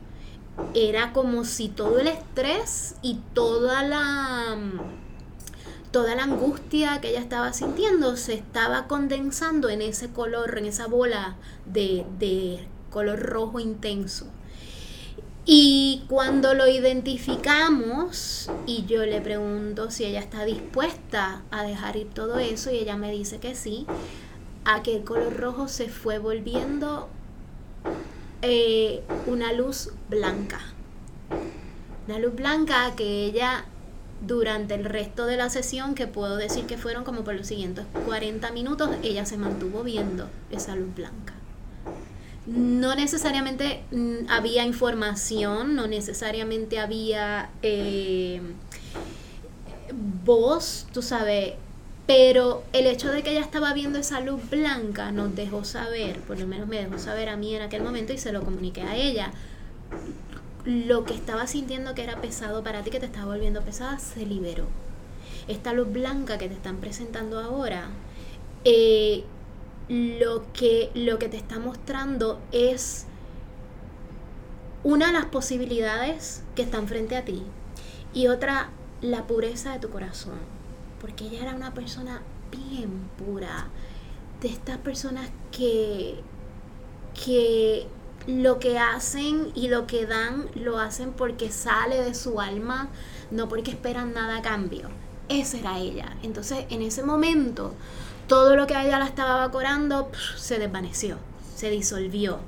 [0.76, 4.56] era como si todo el estrés y toda la
[5.90, 10.88] toda la angustia que ella estaba sintiendo se estaba condensando en ese color, en esa
[10.88, 14.28] bola de, color rojo intenso.
[15.46, 22.10] Y cuando lo identificamos y yo le pregunto si ella está dispuesta a dejar ir
[22.14, 23.86] todo eso y ella me dice que sí,
[24.64, 27.10] a que el color rojo se fue volviendo
[28.42, 30.62] eh, una luz blanca.
[32.08, 33.66] Una luz blanca que ella
[34.26, 37.86] durante el resto de la sesión, que puedo decir que fueron como por los siguientes
[38.06, 41.33] 40 minutos, ella se mantuvo viendo esa luz blanca.
[42.46, 48.42] No necesariamente mm, había información, no necesariamente había eh,
[50.26, 51.54] voz, tú sabes,
[52.06, 56.38] pero el hecho de que ella estaba viendo esa luz blanca nos dejó saber, por
[56.38, 58.96] lo menos me dejó saber a mí en aquel momento y se lo comuniqué a
[58.96, 59.32] ella,
[60.66, 64.26] lo que estaba sintiendo que era pesado para ti, que te estaba volviendo pesada, se
[64.26, 64.66] liberó.
[65.48, 67.88] Esta luz blanca que te están presentando ahora,
[68.66, 69.24] eh,
[69.88, 73.06] lo, que, lo que te está mostrando es
[74.84, 77.44] una de las posibilidades que están frente a ti
[78.14, 78.70] y otra
[79.02, 80.40] la pureza de tu corazón,
[81.02, 82.22] porque ella era una persona
[82.52, 83.68] bien pura,
[84.42, 86.20] de estas personas que,
[87.26, 87.88] que
[88.28, 92.90] lo que hacen y lo que dan lo hacen porque sale de su alma,
[93.32, 94.90] no porque esperan nada a cambio.
[95.30, 96.18] Esa era ella.
[96.24, 97.74] Entonces, en ese momento,
[98.28, 101.18] todo lo que ella la estaba evaporando se desvaneció,
[101.56, 102.40] se disolvió.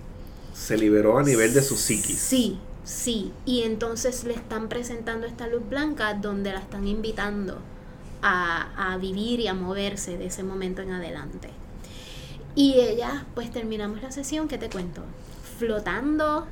[0.53, 2.17] Se liberó a nivel de su psiquis.
[2.17, 3.31] Sí, sí.
[3.45, 7.59] Y entonces le están presentando esta luz blanca donde la están invitando
[8.21, 11.49] a, a vivir y a moverse de ese momento en adelante.
[12.55, 15.01] Y ella, pues terminamos la sesión, ¿qué te cuento?
[15.59, 16.47] Flotando,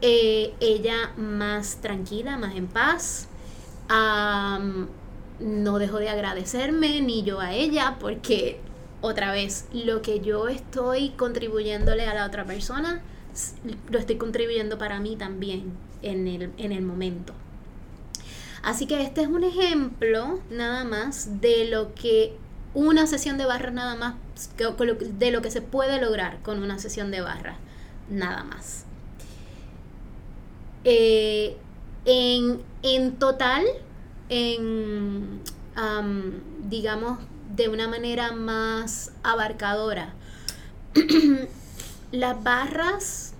[0.00, 3.28] eh, ella más tranquila, más en paz.
[5.40, 8.60] No dejó de agradecerme, ni yo a ella, porque
[9.00, 13.02] otra vez, lo que yo estoy contribuyéndole a la otra persona,
[13.90, 15.72] lo estoy contribuyendo para mí también
[16.02, 17.34] en el, en el momento.
[18.62, 22.36] Así que este es un ejemplo nada más de lo que
[22.72, 24.14] una sesión de barras nada más,
[24.56, 27.58] de lo que se puede lograr con una sesión de barras,
[28.08, 28.84] nada más.
[30.84, 31.56] Eh,
[32.04, 33.64] en, total,
[34.28, 35.40] en,
[36.68, 37.18] digamos,
[37.54, 40.14] de una manera más abarcadora,
[42.12, 43.34] las barras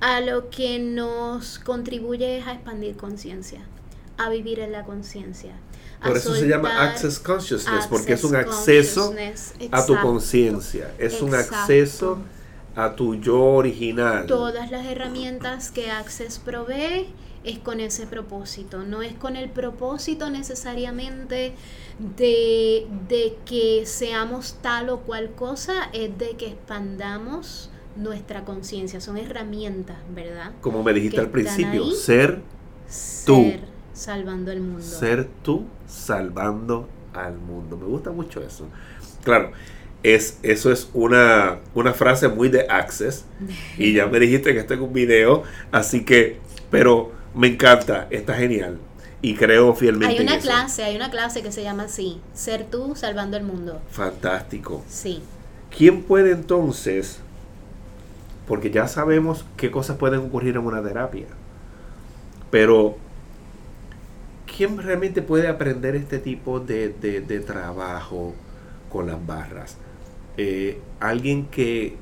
[0.00, 3.60] a lo que nos contribuye es a expandir conciencia,
[4.18, 5.54] a vivir en la conciencia
[6.02, 9.14] por eso se llama Access Consciousness, porque es un acceso
[9.70, 12.18] a tu conciencia, es un acceso
[12.74, 14.26] a tu yo original.
[14.26, 17.08] Todas las herramientas que Access provee
[17.46, 21.54] es con ese propósito, no es con el propósito necesariamente
[22.16, 29.16] de, de que seamos tal o cual cosa, es de que expandamos nuestra conciencia, son
[29.16, 30.52] herramientas, ¿verdad?
[30.60, 32.42] Como me dijiste al principio, ser,
[33.24, 33.52] tú
[33.92, 34.82] salvando el mundo.
[34.82, 37.76] Ser tú salvando al mundo.
[37.76, 38.66] Me gusta mucho eso.
[39.24, 39.52] Claro,
[40.02, 43.24] es, eso es una, una frase muy de Access.
[43.78, 45.42] Y ya me dijiste que este es un video.
[45.72, 46.38] Así que,
[46.70, 48.78] pero me encanta, está genial.
[49.20, 50.16] Y creo fielmente.
[50.16, 53.80] Hay una clase, hay una clase que se llama así: Ser tú salvando el mundo.
[53.90, 54.82] Fantástico.
[54.88, 55.22] Sí.
[55.76, 57.20] ¿Quién puede entonces?
[58.48, 61.26] Porque ya sabemos qué cosas pueden ocurrir en una terapia.
[62.50, 62.96] Pero
[64.56, 66.88] ¿quién realmente puede aprender este tipo de,
[67.46, 68.34] trabajo
[68.88, 69.76] con las barras?
[70.38, 71.96] Eh, alguien que,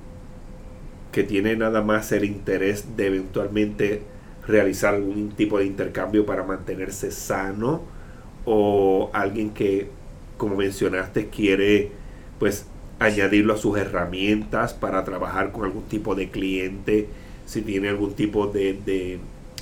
[1.10, 4.13] que tiene nada más el interés de eventualmente
[4.46, 7.82] realizar algún tipo de intercambio para mantenerse sano
[8.44, 9.88] o alguien que,
[10.36, 11.92] como mencionaste, quiere
[12.38, 12.66] pues
[12.98, 17.08] añadirlo a sus herramientas para trabajar con algún tipo de cliente,
[17.46, 19.18] si tiene algún tipo de,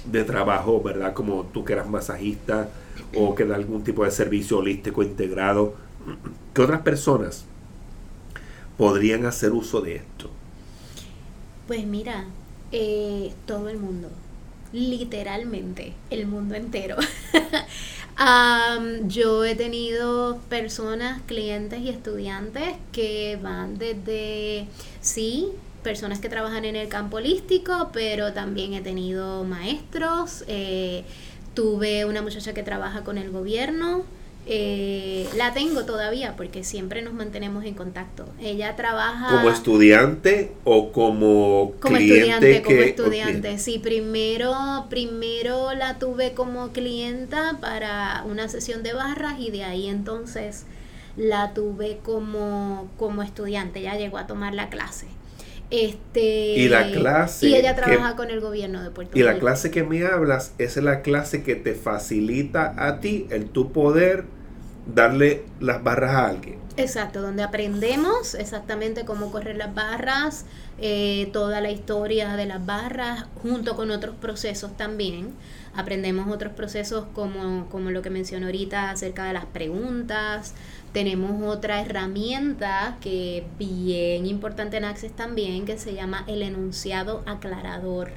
[0.07, 1.15] de trabajo, ¿verdad?
[1.15, 2.69] Como tú que eras masajista
[3.15, 5.75] o que da algún tipo de servicio holístico integrado.
[6.55, 7.45] ¿Qué otras personas
[8.77, 10.31] podrían hacer uso de esto?
[11.67, 12.27] Pues mira,
[12.73, 14.09] eh, todo el mundo,
[14.73, 16.97] literalmente, el mundo entero.
[19.07, 24.67] yo he tenido personas, clientes y estudiantes que van desde,
[25.01, 25.49] sí,
[25.83, 31.05] personas que trabajan en el campo holístico, pero también he tenido maestros, eh,
[31.55, 34.05] tuve una muchacha que trabaja con el gobierno,
[34.45, 38.27] eh, la tengo todavía porque siempre nos mantenemos en contacto.
[38.41, 39.29] Ella trabaja...
[39.37, 41.75] ¿Como estudiante o como...
[41.81, 43.59] Como estudiante, como estudiante.
[43.59, 49.89] Sí, primero, primero la tuve como clienta para una sesión de barras y de ahí
[49.89, 50.67] entonces
[51.17, 53.81] la tuve como, como estudiante.
[53.81, 55.07] Ya llegó a tomar la clase.
[55.73, 56.21] Este,
[56.59, 57.49] y la clase.
[57.49, 59.19] Y ella trabaja con el gobierno de Puerto Rico.
[59.19, 63.47] Y la clase que me hablas es la clase que te facilita a ti el
[63.47, 64.25] tu poder
[64.87, 66.63] darle las barras a alguien.
[66.77, 70.47] Exacto, donde aprendemos exactamente cómo correr las barras,
[70.79, 75.35] eh, toda la historia de las barras, junto con otros procesos también.
[75.75, 80.55] Aprendemos otros procesos como, como lo que mencioné ahorita acerca de las preguntas,
[80.93, 87.23] tenemos otra herramienta que es bien importante en Access también, que se llama el enunciado
[87.27, 88.11] aclarador.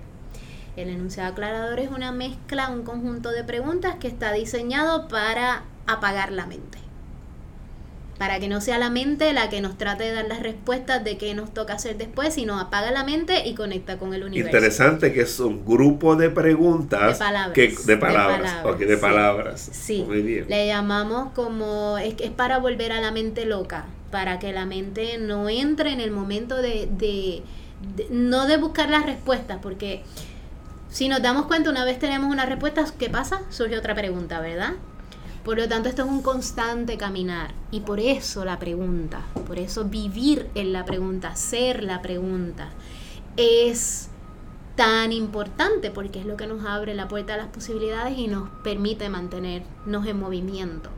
[0.76, 6.32] El enunciado aclarador es una mezcla, un conjunto de preguntas que está diseñado para apagar
[6.32, 6.78] la mente.
[8.18, 11.18] para que no sea la mente la que nos trate de dar las respuestas de
[11.18, 14.56] qué nos toca hacer después, sino apaga la mente y conecta con el universo.
[14.56, 17.20] Interesante que es un grupo de preguntas.
[17.20, 17.54] De palabras.
[17.54, 18.40] Que, de palabras.
[18.40, 19.02] De palabras, ok, de sí.
[19.02, 19.70] palabras.
[19.74, 20.46] Sí, Muy bien.
[20.48, 25.18] le llamamos como, es, es para volver a la mente loca, para que la mente
[25.18, 27.44] no entre en el momento de, de-
[27.98, 30.04] de- no de buscar las respuestas, porque
[30.90, 33.42] si nos damos cuenta, una vez tenemos una respuesta, ¿qué pasa?
[33.50, 34.76] Surge otra pregunta, ¿verdad?
[35.46, 39.86] Por lo tanto, esto es un constante caminar y por eso la pregunta, por eso
[39.86, 42.70] vivir en la pregunta, ser la pregunta,
[43.38, 44.10] es
[44.76, 48.50] tan importante porque es lo que nos abre la puerta a las posibilidades y nos
[48.64, 50.90] permite mantenernos en movimiento.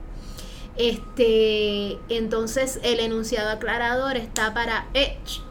[0.77, 5.41] Este, entonces el enunciado aclarador está para eh, ch,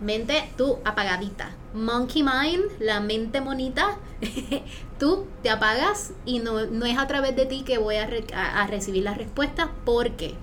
[0.00, 1.50] mente tú apagadita.
[1.74, 3.98] Monkey mind, la mente monita,
[4.98, 8.66] tú te apagas y no, no es a través de ti que voy a, a-
[8.66, 10.34] recibir las respuestas porque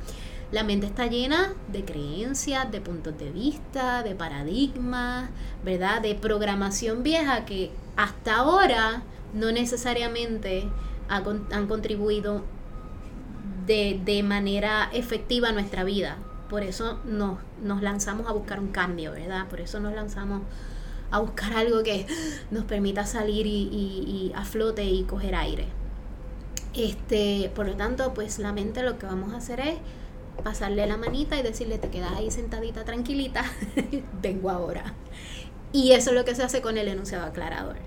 [0.51, 5.29] la mente está llena de creencias, de puntos de vista, de paradigmas,
[5.63, 6.01] ¿verdad?
[6.01, 9.03] De programación vieja que hasta ahora
[9.33, 10.67] no necesariamente
[11.09, 11.17] ha
[11.51, 12.43] han contribuido
[13.65, 16.17] de, de manera efectiva a nuestra vida.
[16.49, 19.47] Por eso nos, nos lanzamos a buscar un cambio, ¿verdad?
[19.47, 20.41] Por eso nos lanzamos
[21.11, 22.05] a buscar algo que
[22.51, 25.67] nos permita salir y, a flote y coger aire.
[26.73, 29.75] Este, por lo tanto, pues la mente lo que vamos a hacer es
[30.43, 33.45] pasarle la manita y decirle, te quedas ahí sentadita tranquilita,
[34.21, 34.93] vengo ahora.
[35.71, 37.77] Y eso es lo que se hace con el enunciado aclarador.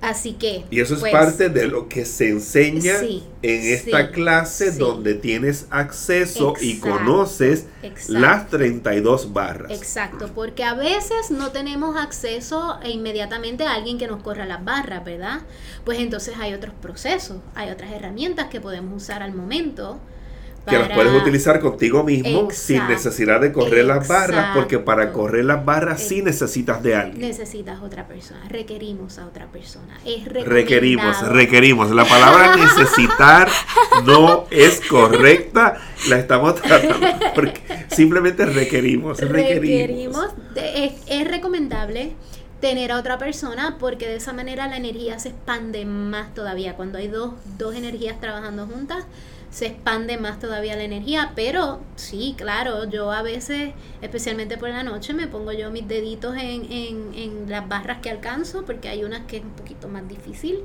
[0.00, 0.64] Así que...
[0.70, 4.72] Y eso es pues, parte de lo que se enseña Sí, en esta sí, clase
[4.72, 4.78] sí.
[4.78, 8.12] donde tienes acceso y conoces exacto.
[8.18, 9.70] las 32 barras.
[9.70, 14.64] Exacto, porque a veces no tenemos acceso e inmediatamente a alguien que nos corra las
[14.64, 15.42] barras, ¿verdad?
[15.84, 20.00] Pues entonces hay otros procesos, hay otras herramientas que podemos usar al momento.
[20.70, 25.44] Que las puedes utilizar contigo mismo sin necesidad de correr las barras, porque para correr
[25.44, 27.20] las barras sí necesitas de alguien.
[27.20, 29.98] Necesitas otra persona, requerimos a otra persona.
[30.04, 31.90] Es Requerimos, requerimos.
[31.90, 33.48] La palabra necesitar
[34.04, 39.60] no es correcta, la estamos tratando porque simplemente requerimos, requerimos.
[39.60, 42.12] requerimos, de- es, es recomendable
[42.60, 46.76] tener a otra persona porque de esa manera la energía se expande más todavía.
[46.76, 49.04] Cuando hay dos, dos energías trabajando juntas,
[49.50, 51.32] se expande más todavía la energía.
[51.36, 53.72] Pero sí, claro, yo a veces,
[54.02, 58.10] especialmente por la noche, me pongo yo mis deditos en, en, en las barras que
[58.10, 60.60] alcanzo porque hay unas que es un poquito más difícil.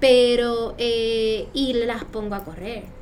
[0.00, 2.95] Pero, eh, y las pongo a correr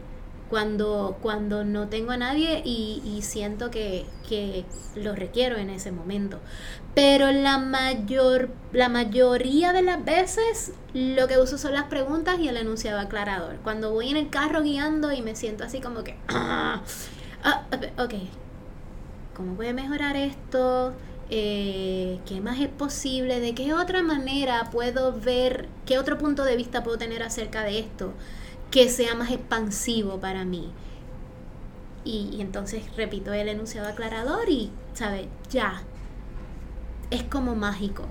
[0.55, 6.39] cuando, cuando no tengo a nadie y, siento que, que lo requiero en ese momento.
[6.95, 12.47] Pero la mayor, la mayoría de las veces lo que uso son las preguntas y
[12.47, 13.57] el enunciado aclarador.
[13.65, 16.83] Cuando voy en el carro guiando y me siento así como que, ah,
[17.99, 18.15] ok,
[19.35, 20.93] ¿cómo puede mejorar esto?
[21.31, 23.41] Eh, ¿Qué más es posible?
[23.41, 25.69] ¿De qué otra manera puedo ver?
[25.85, 28.13] ¿Qué otro punto de vista puedo tener acerca de esto?
[28.75, 30.73] Que sea más expansivo para mí.
[32.05, 35.29] Y, y entonces repito el enunciado aclarador y, ¿sabes?
[35.49, 35.85] Ya.
[37.13, 38.03] Es como mágico.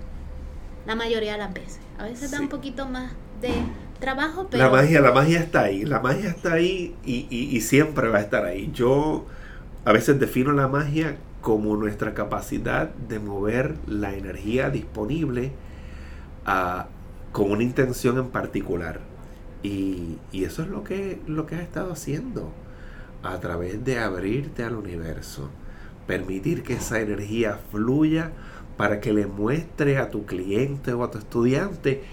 [0.87, 1.81] La mayoría de las veces.
[1.99, 3.11] A veces da un poquito más
[3.41, 3.51] de
[3.99, 4.63] trabajo, pero...
[4.63, 8.19] La magia, la magia está ahí, la magia está ahí y, y- y siempre va
[8.19, 8.71] a estar ahí.
[8.73, 9.25] Yo
[9.83, 15.51] a veces defino la magia como nuestra capacidad de mover la energía disponible
[16.45, 16.87] a-
[17.33, 19.01] con una intención en particular.
[19.63, 22.51] Y, y eso es lo que, lo que has estado haciendo
[23.23, 25.49] a través de abrirte al universo,
[26.07, 28.31] permitir que esa energía fluya
[28.77, 32.03] para que le muestre a tu cliente o a tu estudiante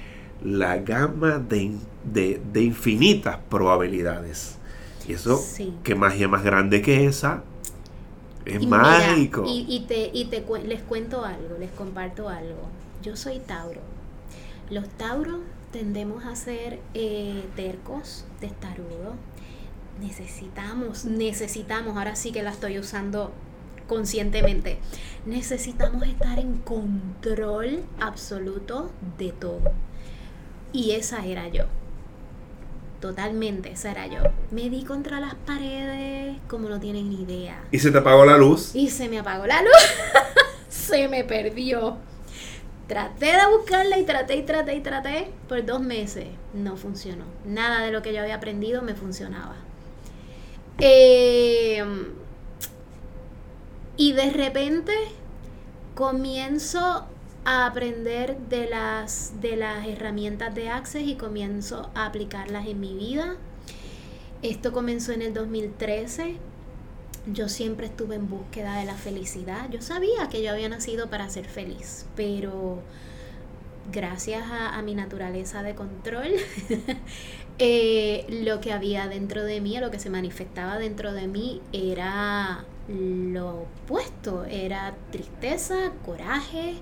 [0.44, 1.72] la gama de,
[2.04, 4.58] de- de infinitas probabilidades.
[5.06, 5.74] Y eso, Sí.
[5.82, 7.42] qué magia más grande que esa,
[8.44, 9.42] es Y mira, mágico.
[9.42, 12.68] y, y te, y te les cuento algo, les comparto algo.
[13.02, 13.80] Yo soy Tauro.
[14.70, 15.40] Los Tauros
[15.72, 19.14] tendemos a ser eh, tercos, testarudos.
[20.00, 23.32] Necesitamos, necesitamos, ahora sí que la estoy usando
[23.86, 24.78] conscientemente,
[25.26, 29.72] necesitamos estar en control absoluto de todo.
[30.72, 31.64] Y esa era yo.
[33.00, 34.22] Totalmente, esa era yo.
[34.50, 37.64] Me di contra las paredes como no tienen ni idea.
[37.70, 38.74] Y se te apagó la luz.
[38.74, 39.72] Y se me apagó la luz.
[40.68, 41.96] se me perdió.
[42.90, 46.26] Traté de buscarla y traté y traté y traté por dos meses.
[46.54, 47.24] No funcionó.
[47.44, 49.54] Nada de lo que yo había aprendido me funcionaba.
[50.80, 51.84] Eh,
[53.96, 54.92] y de repente
[55.94, 57.06] comienzo
[57.44, 62.94] a aprender de las, de las herramientas de Access y comienzo a aplicarlas en mi
[62.94, 63.36] vida.
[64.42, 66.38] Esto comenzó en el 2013
[67.26, 69.68] yo siempre estuve en búsqueda de la felicidad.
[69.70, 72.82] Yo sabía que yo había nacido para ser feliz, pero
[73.92, 76.28] gracias a, mi naturaleza de control,
[77.58, 82.64] eh, lo que había dentro de mí, lo que se manifestaba dentro de mí era
[82.88, 86.74] lo opuesto, era tristeza, coraje,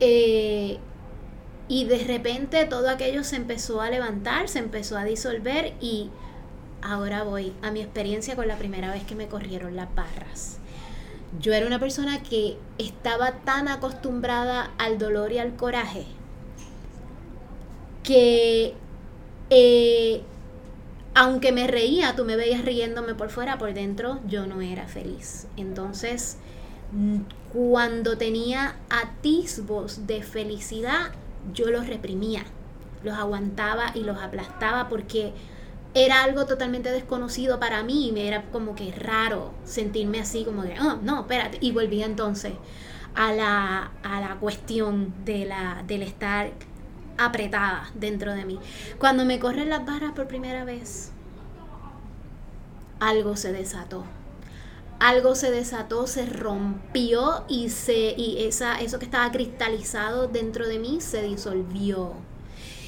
[0.00, 0.78] eh,
[1.68, 6.10] y de repente todo aquello se empezó a levantar, se empezó a disolver y
[6.84, 10.58] ahora voy a mi experiencia con la primera vez que me corrieron las barras.
[11.40, 16.06] Yo era una persona que estaba tan acostumbrada al dolor y al coraje
[18.04, 18.74] que
[19.50, 20.22] eh,
[21.14, 25.46] aunque me reía, tú me veías riéndome por fuera, por dentro yo no era feliz.
[25.56, 26.38] Entonces,
[27.52, 31.12] cuando tenía atisbos de felicidad,
[31.52, 32.44] yo los reprimía,
[33.02, 35.32] los aguantaba y los aplastaba porque
[35.94, 40.78] era algo totalmente desconocido para mí me era como que raro sentirme así como de,
[40.80, 41.58] oh, no, espérate.
[41.60, 42.52] Y volví entonces
[43.14, 46.50] a la, a la cuestión de la, del estar
[47.16, 48.58] apretada dentro de mí.
[48.98, 51.12] Cuando me corren las barras por primera vez,
[52.98, 54.04] algo se desató.
[54.98, 60.78] Algo se desató, se rompió y, se, y esa, eso que estaba cristalizado dentro de
[60.78, 62.12] mí se disolvió.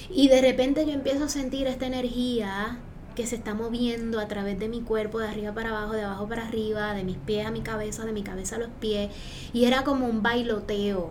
[0.08, 2.78] Y de repente yo empiezo a sentir esta energía
[3.16, 6.28] que se está moviendo a través de mi cuerpo, de arriba para abajo, de abajo
[6.28, 9.10] para arriba, de mis pies a mi cabeza, de mi cabeza a los pies.
[9.52, 11.10] Y era como un bailoteo.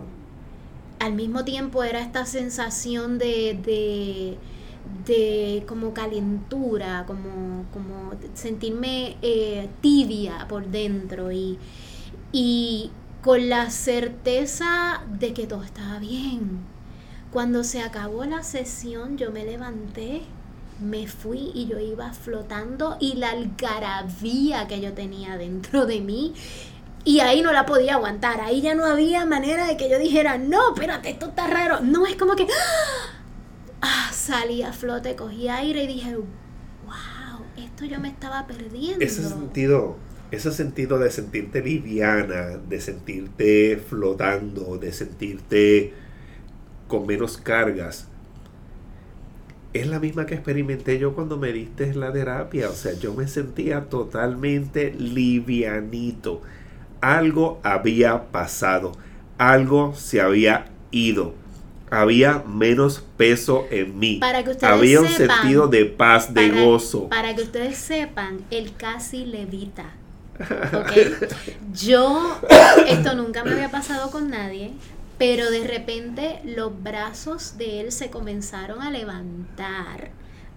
[1.00, 4.38] Al mismo tiempo era esta sensación de, de,
[5.04, 11.58] de como calentura, como, como sentirme eh, tibia por dentro y,
[12.32, 12.90] y
[13.22, 16.60] con la certeza de que todo estaba bien.
[17.32, 20.22] Cuando se acabó la sesión yo me levanté
[20.80, 26.34] me fui y yo iba flotando y la algarabía que yo tenía dentro de mí
[27.04, 30.38] y ahí no la podía aguantar, ahí ya no había manera de que yo dijera,
[30.38, 32.48] no, espérate, esto está raro, no, es como que
[33.80, 39.04] ah, salí a flote, cogí aire y dije, wow, esto yo me estaba perdiendo.
[39.04, 39.96] Ese sentido,
[40.32, 45.94] ese sentido de sentirte liviana, de sentirte flotando, de sentirte
[46.88, 48.08] con menos cargas,
[49.80, 52.68] es la misma que experimenté yo cuando me diste la terapia.
[52.70, 56.42] O sea, yo me sentía totalmente livianito.
[57.00, 58.92] Algo había pasado.
[59.38, 61.34] Algo se había ido.
[61.90, 64.16] Había menos peso en mí.
[64.16, 67.08] Para que ustedes había un sepan, sentido de paz, de para, gozo.
[67.08, 69.84] Para que ustedes sepan, él casi levita.
[70.72, 71.14] ¿okay?
[71.72, 72.38] Yo,
[72.86, 74.72] esto nunca me había pasado con nadie.
[75.18, 80.10] Pero de repente los brazos de él se comenzaron a levantar,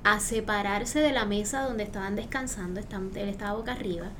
[0.03, 4.11] a separarse de la mesa donde estaban descansando, él estaba boca arriba.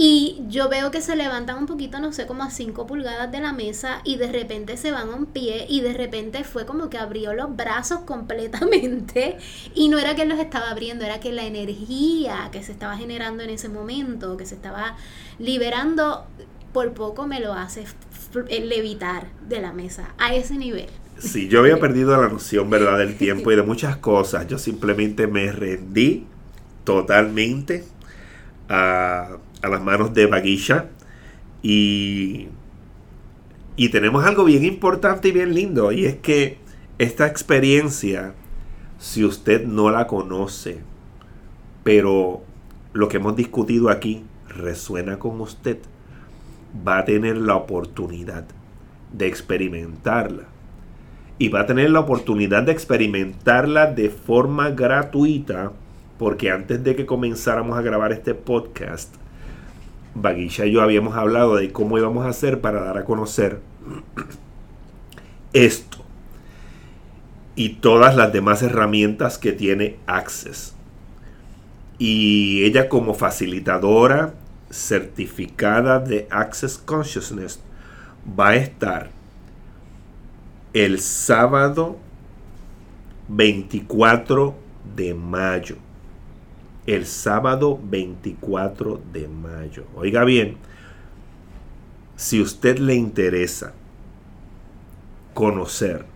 [0.00, 3.40] Y yo veo que se levantan un poquito, no sé, como a 5 pulgadas de
[3.40, 6.88] la mesa y de repente se van a un pie y de repente fue como
[6.88, 9.38] que abrió los brazos completamente
[9.74, 12.96] y no era que él los estaba abriendo, era que la energía que se estaba
[12.96, 14.96] generando en ese momento, que se estaba
[15.40, 16.28] liberando,
[16.78, 17.86] por poco me lo hace
[18.46, 20.86] levitar de la mesa a ese nivel.
[21.18, 24.46] Sí, yo había perdido la noción, ¿verdad?, del tiempo y de muchas cosas.
[24.46, 26.28] Yo simplemente me rendí
[26.84, 27.84] totalmente
[28.68, 30.86] a, a las manos de Baguisha
[31.64, 32.46] y,
[33.74, 36.58] y tenemos algo bien importante y bien lindo y es que
[36.98, 38.34] esta experiencia,
[39.00, 40.78] si usted no la conoce,
[41.82, 42.44] pero
[42.92, 45.78] lo que hemos discutido aquí resuena con usted,
[46.86, 48.44] va a tener la oportunidad
[49.12, 50.44] de experimentarla.
[51.38, 55.72] Y va a tener la oportunidad de experimentarla de forma gratuita,
[56.18, 59.14] porque antes de que comenzáramos a grabar este podcast,
[60.14, 63.60] Baguisha y yo habíamos hablado de cómo íbamos a hacer para dar a conocer
[65.52, 65.98] esto
[67.54, 70.74] y todas las demás herramientas que tiene Access.
[71.98, 74.34] Y ella como facilitadora
[74.70, 77.60] certificada de Access Consciousness
[78.38, 79.10] va a estar
[80.72, 81.96] el sábado
[83.28, 84.54] 24
[84.96, 85.76] de mayo.
[86.86, 89.84] El sábado 24 de mayo.
[89.94, 90.56] Oiga bien,
[92.16, 93.74] si usted le interesa
[95.34, 96.06] conocer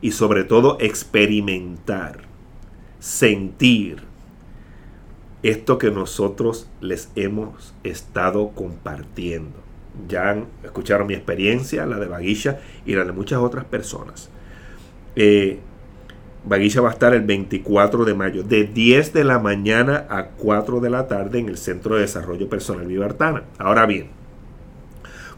[0.00, 2.22] y sobre todo experimentar,
[2.98, 4.02] sentir,
[5.42, 9.56] esto que nosotros les hemos estado compartiendo.
[10.08, 14.30] Ya escucharon mi experiencia, la de Baguilla y la de muchas otras personas.
[15.14, 15.60] Eh,
[16.44, 20.80] Baguilla va a estar el 24 de mayo, de 10 de la mañana a 4
[20.80, 23.42] de la tarde en el Centro de Desarrollo Personal Vivartana.
[23.58, 24.10] Ahora bien,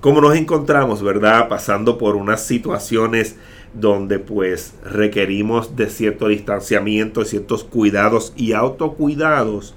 [0.01, 1.49] como nos encontramos, ¿verdad?
[1.49, 3.37] Pasando por unas situaciones
[3.75, 9.75] donde pues requerimos de cierto distanciamiento, ciertos cuidados y autocuidados,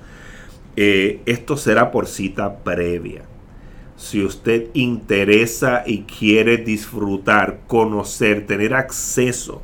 [0.76, 3.24] eh, esto será por cita previa.
[3.98, 9.62] Si usted interesa y quiere disfrutar, conocer, tener acceso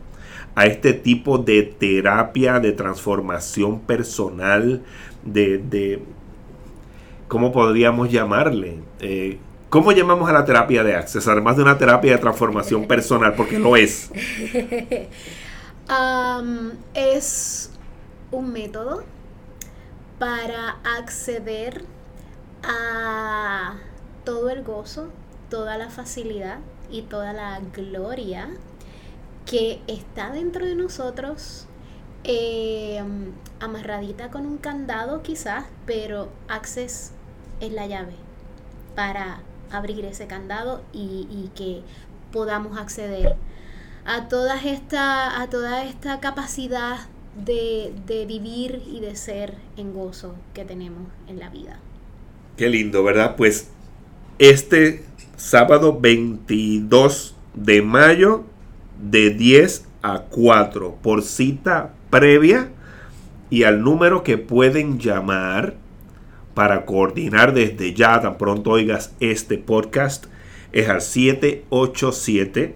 [0.55, 4.83] a este tipo de terapia de transformación personal,
[5.23, 6.01] de,
[7.27, 8.79] ¿cómo podríamos llamarle?
[8.99, 9.39] Eh,
[9.69, 11.27] ¿Cómo llamamos a la terapia de Access?
[11.27, 14.11] Además de una terapia de transformación personal, porque lo es.
[16.93, 17.71] es
[18.31, 19.03] un método
[20.19, 21.85] para acceder
[22.63, 23.75] a
[24.23, 25.09] todo el gozo,
[25.49, 26.59] toda la facilidad
[26.89, 28.49] y toda la gloria
[29.45, 31.67] que está dentro de nosotros,
[32.23, 37.13] em, amarradita con un candado quizás, pero Access
[37.61, 38.13] es la llave
[38.95, 39.39] para
[39.71, 41.83] abrir ese candado y, que
[42.31, 43.35] podamos acceder
[44.05, 46.97] a, toda esta, a toda esta capacidad
[47.45, 51.79] de, de, vivir y de ser en gozo que tenemos en la vida.
[52.55, 53.35] Qué lindo, ¿verdad?
[53.35, 53.69] Pues
[54.39, 55.03] este
[55.35, 58.43] sábado 22 de mayo
[58.99, 62.69] de 10 a 4 por cita previa
[63.49, 65.75] y al número que pueden llamar
[66.53, 70.25] para coordinar desde ya, tan pronto oigas este podcast,
[70.71, 72.75] es al 787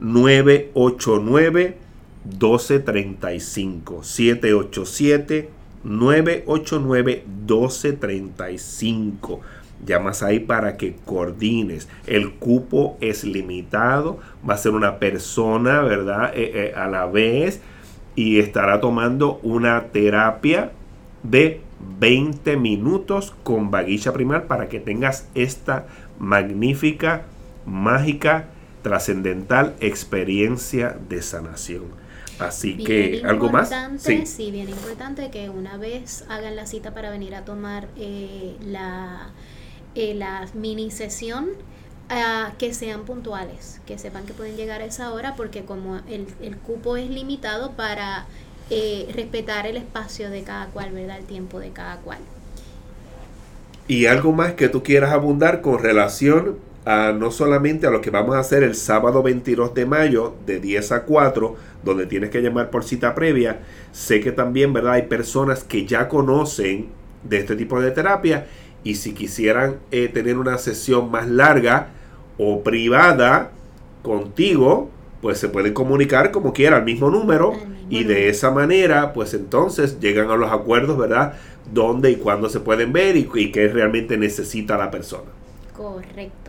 [0.00, 1.76] 989
[2.24, 5.50] 1235 787
[5.84, 9.40] 989 1235
[9.84, 11.88] llamas ahí para que coordines.
[12.06, 14.18] El cupo es limitado,
[14.48, 16.32] va a ser una persona, ¿verdad?
[16.34, 17.60] Eh, eh, a la vez
[18.14, 20.72] y estará tomando una terapia
[21.22, 21.60] de
[21.98, 25.86] 20 minutos con vaguilla primal para que tengas esta
[26.18, 27.22] magnífica,
[27.66, 28.46] mágica,
[28.82, 32.01] trascendental experiencia de sanación.
[32.42, 33.70] Así que, ¿algo más?
[33.98, 34.26] Sí.
[34.26, 39.30] sí, bien importante que una vez hagan la cita para venir a tomar eh, la,
[39.94, 41.50] eh, la mini sesión,
[42.08, 46.26] ah, que sean puntuales, que sepan que pueden llegar a esa hora, porque como el,
[46.40, 48.26] el cupo es limitado para
[48.70, 51.18] eh, respetar el espacio de cada cual, ¿verdad?
[51.18, 52.20] El tiempo de cada cual.
[53.88, 58.10] Y algo más que tú quieras abundar con relación a no solamente a lo que
[58.10, 62.42] vamos a hacer el sábado 22 de mayo de 10 a 4, donde tienes que
[62.42, 63.60] llamar por cita previa,
[63.92, 64.94] sé que también, ¿verdad?
[64.94, 66.88] Hay personas que ya conocen
[67.22, 68.46] de este tipo de terapia
[68.84, 71.90] y si quisieran eh, tener una sesión más larga
[72.38, 73.52] o privada
[74.02, 77.52] contigo, pues se pueden comunicar como quiera al mismo número
[77.88, 81.34] y de esa manera, pues entonces llegan a los acuerdos, ¿verdad?
[81.72, 85.30] Dónde y cuándo se pueden ver y, qué realmente necesita la persona.
[85.76, 86.41] Correcto.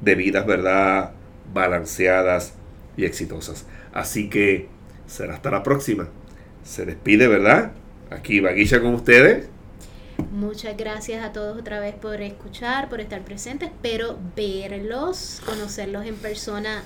[0.00, 1.12] de vidas, ¿verdad?
[1.52, 2.54] Balanceadas
[2.96, 3.66] y exitosas.
[3.92, 4.68] Así que
[5.06, 6.08] será hasta la próxima.
[6.64, 7.72] Se despide, ¿verdad?
[8.10, 9.48] Aquí Vaguilla con ustedes.
[10.32, 13.70] Muchas gracias a todos otra vez por escuchar, por estar presentes.
[13.70, 16.82] Espero verlos, conocerlos en persona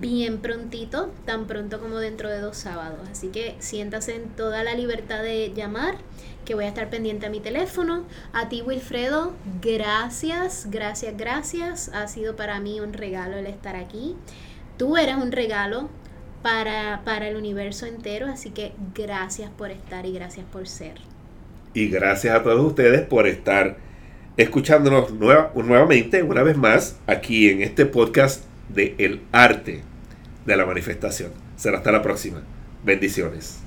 [0.00, 3.08] bien prontito, tan pronto como dentro de dos sábados.
[3.10, 5.96] Así que siéntase en toda la libertad de llamar,
[6.44, 8.04] que voy a estar pendiente a mi teléfono.
[8.32, 9.32] A ti, Wilfredo,
[9.62, 11.90] gracias, gracias, gracias.
[11.94, 14.16] Ha sido para mí un regalo el estar aquí.
[14.76, 15.88] Tú eres un regalo
[16.42, 20.94] para, para el universo entero, así que gracias por estar y gracias por ser.
[21.72, 23.78] Y gracias a todos ustedes por estar
[24.36, 29.82] escuchándonos nueva, nuevamente, una vez más, aquí en este podcast de El Arte
[30.46, 31.32] de la Manifestación.
[31.56, 32.42] Será hasta la próxima.
[32.84, 33.63] Bendiciones.